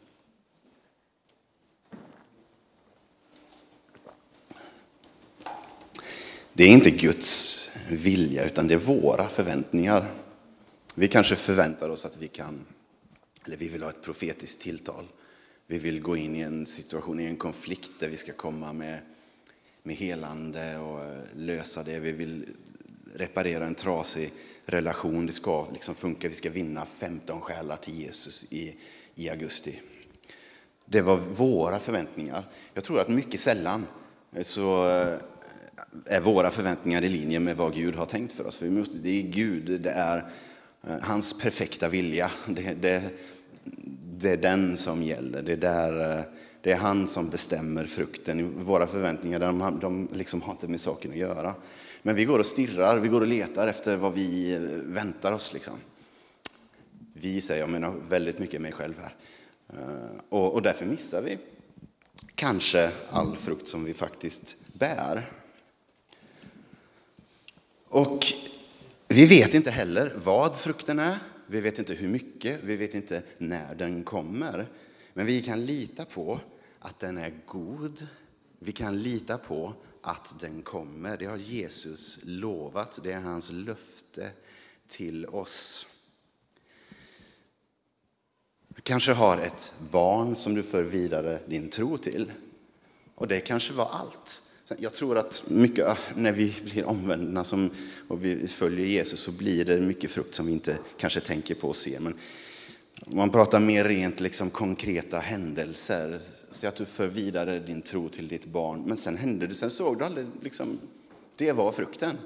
Det 6.53 6.63
är 6.63 6.69
inte 6.69 6.91
Guds 6.91 7.69
vilja, 7.89 8.45
utan 8.45 8.67
det 8.67 8.73
är 8.73 8.77
våra 8.77 9.29
förväntningar. 9.29 10.11
Vi 10.95 11.07
kanske 11.07 11.35
förväntar 11.35 11.89
oss 11.89 12.05
att 12.05 12.17
vi 12.17 12.27
kan, 12.27 12.65
eller 13.45 13.57
vi 13.57 13.69
vill 13.69 13.83
ha 13.83 13.89
ett 13.89 14.01
profetiskt 14.01 14.61
tilltal. 14.61 15.05
Vi 15.67 15.77
vill 15.77 16.01
gå 16.01 16.17
in 16.17 16.35
i 16.35 16.41
en 16.41 16.65
situation, 16.65 17.19
i 17.19 17.25
en 17.25 17.37
konflikt 17.37 17.91
där 17.99 18.09
vi 18.09 18.17
ska 18.17 18.33
komma 18.33 18.73
med, 18.73 18.99
med 19.85 19.95
helande 19.95 20.77
och 20.77 20.99
lösa 21.35 21.83
det. 21.83 21.99
Vi 21.99 22.11
vill 22.11 22.45
reparera 23.15 23.65
en 23.65 23.75
trasig 23.75 24.31
relation. 24.65 25.25
Det 25.25 25.33
ska 25.33 25.67
liksom 25.73 25.95
funka. 25.95 26.27
Vi 26.27 26.33
ska 26.33 26.49
vinna 26.49 26.85
15 26.85 27.41
själar 27.41 27.77
till 27.77 27.93
Jesus 27.93 28.45
i, 28.51 28.75
i 29.15 29.29
augusti. 29.29 29.81
Det 30.85 31.01
var 31.01 31.17
våra 31.17 31.79
förväntningar. 31.79 32.43
Jag 32.73 32.83
tror 32.83 32.99
att 32.99 33.09
mycket 33.09 33.39
sällan 33.39 33.85
så 34.41 34.89
eh, 34.89 35.17
är 36.05 36.21
våra 36.21 36.51
förväntningar 36.51 37.01
i 37.01 37.09
linje 37.09 37.39
med 37.39 37.57
vad 37.57 37.75
Gud 37.75 37.95
har 37.95 38.05
tänkt 38.05 38.33
för 38.33 38.47
oss. 38.47 38.57
För 38.57 38.85
det 39.03 39.09
är 39.09 39.23
Gud, 39.23 39.81
det 39.81 39.91
är 39.91 40.17
eh, 40.87 40.95
hans 41.01 41.41
perfekta 41.41 41.89
vilja. 41.89 42.31
Det, 42.47 42.73
det, 42.81 43.03
det 44.17 44.29
är 44.29 44.37
den 44.37 44.77
som 44.77 45.03
gäller. 45.03 45.41
Det 45.41 45.53
är, 45.53 45.57
där, 45.57 46.17
eh, 46.17 46.23
det 46.65 46.71
är 46.71 46.75
han 46.75 47.07
som 47.07 47.29
bestämmer 47.29 47.85
frukten. 47.85 48.63
Våra 48.63 48.87
förväntningar 48.87 49.39
de, 49.39 49.79
de 49.81 50.09
liksom 50.13 50.41
har 50.41 50.51
inte 50.51 50.67
med 50.67 50.81
saken 50.81 51.11
att 51.11 51.17
göra. 51.17 51.55
Men 52.01 52.15
vi 52.15 52.25
går 52.25 52.39
och 52.39 52.45
stirrar, 52.45 52.97
vi 52.97 53.07
går 53.07 53.21
och 53.21 53.27
letar 53.27 53.67
efter 53.67 53.95
vad 53.95 54.13
vi 54.13 54.55
eh, 54.55 54.61
väntar 54.93 55.31
oss. 55.31 55.53
Liksom. 55.53 55.73
Vi 57.13 57.41
säger, 57.41 57.61
jag 57.61 57.69
menar 57.69 57.93
väldigt 58.09 58.39
mycket 58.39 58.61
mig 58.61 58.71
själv 58.71 58.93
här. 58.99 59.15
Eh, 59.69 60.19
och, 60.29 60.53
och 60.53 60.61
därför 60.61 60.85
missar 60.85 61.21
vi 61.21 61.37
kanske 62.35 62.91
all 63.09 63.37
frukt 63.37 63.67
som 63.67 63.83
vi 63.83 63.93
faktiskt 63.93 64.55
bär. 64.73 65.29
Och 67.87 68.25
vi 69.07 69.25
vet 69.25 69.53
inte 69.53 69.71
heller 69.71 70.13
vad 70.23 70.55
frukten 70.55 70.99
är. 70.99 71.17
Vi 71.47 71.61
vet 71.61 71.79
inte 71.79 71.93
hur 71.93 72.07
mycket, 72.07 72.59
vi 72.63 72.75
vet 72.75 72.93
inte 72.95 73.21
när 73.37 73.75
den 73.75 74.03
kommer. 74.03 74.67
Men 75.13 75.25
vi 75.25 75.41
kan 75.41 75.65
lita 75.65 76.05
på 76.05 76.39
att 76.85 76.99
den 76.99 77.17
är 77.17 77.33
god. 77.45 78.07
Vi 78.59 78.71
kan 78.71 79.03
lita 79.03 79.37
på 79.37 79.73
att 80.01 80.39
den 80.39 80.61
kommer. 80.61 81.17
Det 81.17 81.25
har 81.25 81.37
Jesus 81.37 82.19
lovat. 82.23 82.99
Det 83.03 83.11
är 83.11 83.19
hans 83.19 83.51
löfte 83.51 84.29
till 84.87 85.25
oss. 85.25 85.87
Du 88.67 88.81
kanske 88.81 89.13
har 89.13 89.37
ett 89.37 89.73
barn 89.91 90.35
som 90.35 90.55
du 90.55 90.63
för 90.63 90.83
vidare 90.83 91.39
din 91.47 91.69
tro 91.69 91.97
till. 91.97 92.31
Och 93.15 93.27
det 93.27 93.39
kanske 93.39 93.73
var 93.73 93.89
allt. 93.89 94.41
Jag 94.77 94.93
tror 94.93 95.17
att 95.17 95.43
mycket, 95.47 95.97
när 96.15 96.31
vi 96.31 96.55
blir 96.63 96.85
omvända 96.85 97.43
som, 97.43 97.71
och 98.07 98.25
vi 98.25 98.47
följer 98.47 98.85
Jesus 98.85 99.19
så 99.19 99.31
blir 99.31 99.65
det 99.65 99.81
mycket 99.81 100.11
frukt 100.11 100.35
som 100.35 100.45
vi 100.45 100.51
inte 100.51 100.77
kanske 100.97 101.19
tänker 101.19 101.55
på 101.55 101.67
och 101.67 101.75
ser. 101.75 101.99
Men 101.99 102.19
om 103.05 103.17
man 103.17 103.29
pratar 103.29 103.59
mer 103.59 103.83
rent 103.83 104.19
liksom 104.19 104.49
konkreta 104.49 105.19
händelser 105.19 106.21
se 106.49 106.67
att 106.67 106.75
du 106.75 106.85
för 106.85 107.07
vidare 107.07 107.59
din 107.59 107.81
tro 107.81 108.09
till 108.09 108.27
ditt 108.27 108.45
barn, 108.45 108.83
men 108.85 108.97
sen 108.97 109.17
hände 109.17 109.47
det, 109.47 109.53
sen 109.53 109.71
såg 109.71 109.99
du 109.99 110.05
aldrig, 110.05 110.27
liksom, 110.41 110.79
det 111.37 111.51
var 111.51 111.71
frukten. 111.71 112.17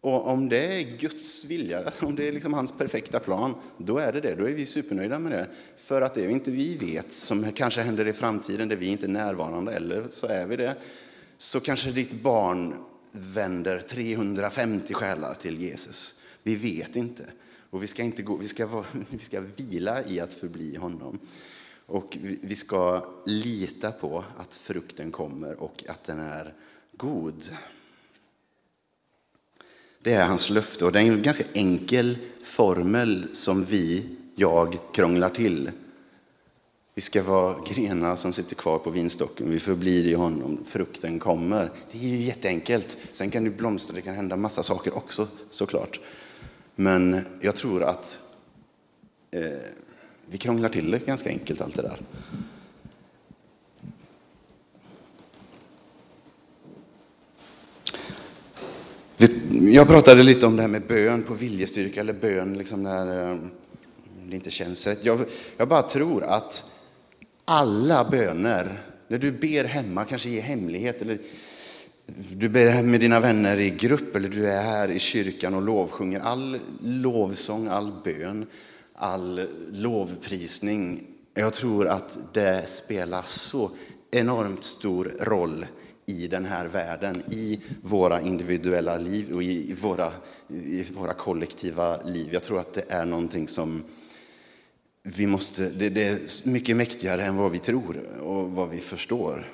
Och 0.00 0.28
om 0.28 0.48
det 0.48 0.58
är 0.58 0.98
Guds 0.98 1.44
vilja, 1.44 1.92
om 2.00 2.16
det 2.16 2.28
är 2.28 2.32
liksom 2.32 2.54
hans 2.54 2.72
perfekta 2.72 3.20
plan, 3.20 3.54
då 3.76 3.98
är 3.98 4.12
det 4.12 4.20
det. 4.20 4.34
Då 4.34 4.48
är 4.48 4.52
vi 4.52 4.66
supernöjda 4.66 5.18
med 5.18 5.32
det. 5.32 5.46
För 5.76 6.02
att 6.02 6.14
det 6.14 6.24
är 6.24 6.28
inte 6.28 6.50
vi 6.50 6.76
vet, 6.76 7.12
som 7.12 7.52
kanske 7.52 7.80
händer 7.80 8.08
i 8.08 8.12
framtiden, 8.12 8.68
där 8.68 8.76
vi 8.76 8.86
inte 8.86 9.06
är 9.06 9.08
närvarande, 9.08 9.72
eller 9.72 10.06
så 10.10 10.26
är 10.26 10.46
vi 10.46 10.56
det, 10.56 10.76
så 11.36 11.60
kanske 11.60 11.90
ditt 11.90 12.12
barn 12.12 12.74
vänder 13.12 13.80
350 13.80 14.94
själar 14.94 15.34
till 15.34 15.60
Jesus. 15.60 16.20
Vi 16.42 16.56
vet 16.56 16.96
inte. 16.96 17.24
Och 17.70 17.82
vi 17.82 17.86
ska, 17.86 18.02
inte 18.02 18.22
gå, 18.22 18.36
vi 18.36 18.48
ska, 18.48 18.84
vi 19.10 19.18
ska 19.18 19.40
vila 19.56 20.04
i 20.04 20.20
att 20.20 20.32
förbli 20.32 20.76
honom. 20.76 21.18
Och 21.90 22.16
vi 22.20 22.56
ska 22.56 23.04
lita 23.24 23.92
på 23.92 24.24
att 24.36 24.54
frukten 24.54 25.12
kommer 25.12 25.62
och 25.62 25.84
att 25.88 26.04
den 26.04 26.18
är 26.18 26.54
god. 26.92 27.56
Det 30.02 30.12
är 30.12 30.26
hans 30.26 30.50
löfte 30.50 30.84
och 30.84 30.92
det 30.92 30.98
är 30.98 31.02
en 31.02 31.22
ganska 31.22 31.44
enkel 31.52 32.18
formel 32.42 33.28
som 33.32 33.64
vi, 33.64 34.06
jag, 34.34 34.78
krånglar 34.92 35.30
till. 35.30 35.70
Vi 36.94 37.02
ska 37.02 37.22
vara 37.22 37.56
grenar 37.74 38.16
som 38.16 38.32
sitter 38.32 38.54
kvar 38.54 38.78
på 38.78 38.90
vinstocken, 38.90 39.50
vi 39.50 39.60
förblir 39.60 40.06
i 40.06 40.14
honom, 40.14 40.58
frukten 40.66 41.18
kommer. 41.18 41.70
Det 41.92 41.98
är 41.98 42.08
ju 42.08 42.22
jätteenkelt. 42.22 42.98
Sen 43.12 43.30
kan 43.30 43.44
det 43.44 43.50
blomstra, 43.50 43.94
det 43.94 44.02
kan 44.02 44.14
hända 44.14 44.36
massa 44.36 44.62
saker 44.62 44.96
också 44.96 45.28
såklart. 45.50 46.00
Men 46.74 47.24
jag 47.40 47.56
tror 47.56 47.82
att 47.82 48.20
eh, 49.30 49.42
vi 50.30 50.38
krånglar 50.38 50.68
till 50.68 50.90
det 50.90 51.06
ganska 51.06 51.28
enkelt 51.28 51.60
allt 51.60 51.76
det 51.76 51.82
där. 51.82 52.00
Jag 59.72 59.88
pratade 59.88 60.22
lite 60.22 60.46
om 60.46 60.56
det 60.56 60.62
här 60.62 60.68
med 60.68 60.82
bön 60.82 61.22
på 61.22 61.34
viljestyrka 61.34 62.00
eller 62.00 62.12
bön 62.12 62.58
liksom 62.58 62.82
när 62.82 63.30
eh, 63.30 63.38
det 64.28 64.36
inte 64.36 64.50
känns 64.50 64.86
rätt. 64.86 65.04
Jag, 65.04 65.20
jag 65.56 65.68
bara 65.68 65.82
tror 65.82 66.24
att 66.24 66.64
alla 67.44 68.04
böner, 68.10 68.82
när 69.08 69.18
du 69.18 69.32
ber 69.32 69.64
hemma, 69.64 70.04
kanske 70.04 70.28
i 70.28 70.40
hemlighet 70.40 71.02
eller 71.02 71.18
du 72.32 72.48
ber 72.48 72.82
med 72.82 73.00
dina 73.00 73.20
vänner 73.20 73.60
i 73.60 73.70
grupp 73.70 74.16
eller 74.16 74.28
du 74.28 74.46
är 74.46 74.62
här 74.62 74.90
i 74.90 74.98
kyrkan 74.98 75.54
och 75.54 75.62
lovsjunger, 75.62 76.20
all 76.20 76.58
lovsång, 76.82 77.66
all 77.66 77.92
bön 78.04 78.46
all 79.00 79.46
lovprisning 79.72 81.06
Jag 81.34 81.52
tror 81.52 81.88
att 81.88 82.18
det 82.32 82.68
spelar 82.68 83.22
så 83.26 83.70
enormt 84.10 84.64
stor 84.64 85.12
roll 85.20 85.66
i 86.06 86.26
den 86.26 86.44
här 86.44 86.66
världen, 86.66 87.22
i 87.28 87.60
våra 87.82 88.20
individuella 88.20 88.96
liv 88.96 89.32
och 89.34 89.42
i 89.42 89.74
våra, 89.74 90.12
i 90.48 90.86
våra 90.92 91.12
kollektiva 91.12 92.02
liv. 92.02 92.28
Jag 92.32 92.42
tror 92.42 92.58
att 92.60 92.72
det 92.72 92.84
är 92.88 93.04
någonting 93.04 93.48
som 93.48 93.82
vi 95.02 95.26
måste, 95.26 95.70
det, 95.70 95.88
det 95.88 96.08
är 96.08 96.48
mycket 96.48 96.76
mäktigare 96.76 97.24
än 97.24 97.36
vad 97.36 97.52
vi 97.52 97.58
tror 97.58 97.96
och 98.22 98.50
vad 98.50 98.68
vi 98.68 98.78
förstår. 98.78 99.52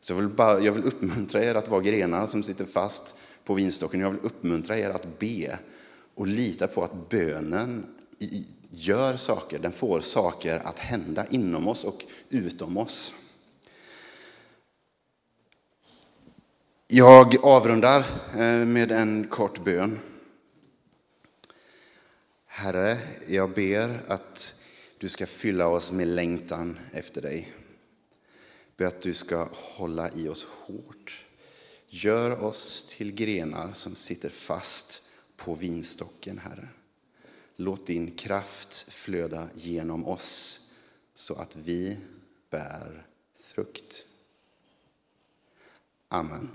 Så 0.00 0.12
jag 0.12 0.16
vill, 0.16 0.28
bara, 0.28 0.60
jag 0.60 0.72
vill 0.72 0.84
uppmuntra 0.84 1.44
er 1.44 1.54
att 1.54 1.68
vara 1.68 1.82
grenar 1.82 2.26
som 2.26 2.42
sitter 2.42 2.64
fast 2.64 3.14
på 3.44 3.54
vinstocken. 3.54 4.00
Jag 4.00 4.10
vill 4.10 4.20
uppmuntra 4.22 4.78
er 4.78 4.90
att 4.90 5.18
be 5.18 5.58
och 6.14 6.26
lita 6.26 6.66
på 6.66 6.84
att 6.84 7.08
bönen 7.08 7.86
gör 8.70 9.16
saker, 9.16 9.58
den 9.58 9.72
får 9.72 10.00
saker 10.00 10.58
att 10.64 10.78
hända 10.78 11.26
inom 11.26 11.68
oss 11.68 11.84
och 11.84 12.04
utom 12.28 12.76
oss. 12.76 13.14
Jag 16.88 17.36
avrundar 17.42 18.04
eh, 18.32 18.66
med 18.66 18.92
en 18.92 19.28
kort 19.28 19.64
bön. 19.64 19.98
Herre, 22.46 22.98
jag 23.28 23.50
ber 23.50 24.00
att 24.08 24.54
du 24.98 25.08
ska 25.08 25.26
fylla 25.26 25.68
oss 25.68 25.92
med 25.92 26.08
längtan 26.08 26.78
efter 26.92 27.22
dig. 27.22 27.52
Ber 28.76 28.86
att 28.86 29.02
du 29.02 29.14
ska 29.14 29.48
hålla 29.52 30.10
i 30.12 30.28
oss 30.28 30.44
hårt. 30.44 31.24
Gör 31.88 32.44
oss 32.44 32.84
till 32.84 33.12
grenar 33.14 33.72
som 33.72 33.94
sitter 33.94 34.28
fast 34.28 35.02
på 35.36 35.54
vinstocken, 35.54 36.38
Herre. 36.38 36.68
Låt 37.56 37.86
din 37.86 38.10
kraft 38.10 38.92
flöda 38.92 39.48
genom 39.54 40.06
oss 40.06 40.60
så 41.14 41.34
att 41.34 41.56
vi 41.56 41.98
bär 42.50 43.06
frukt. 43.36 44.06
Amen. 46.08 46.48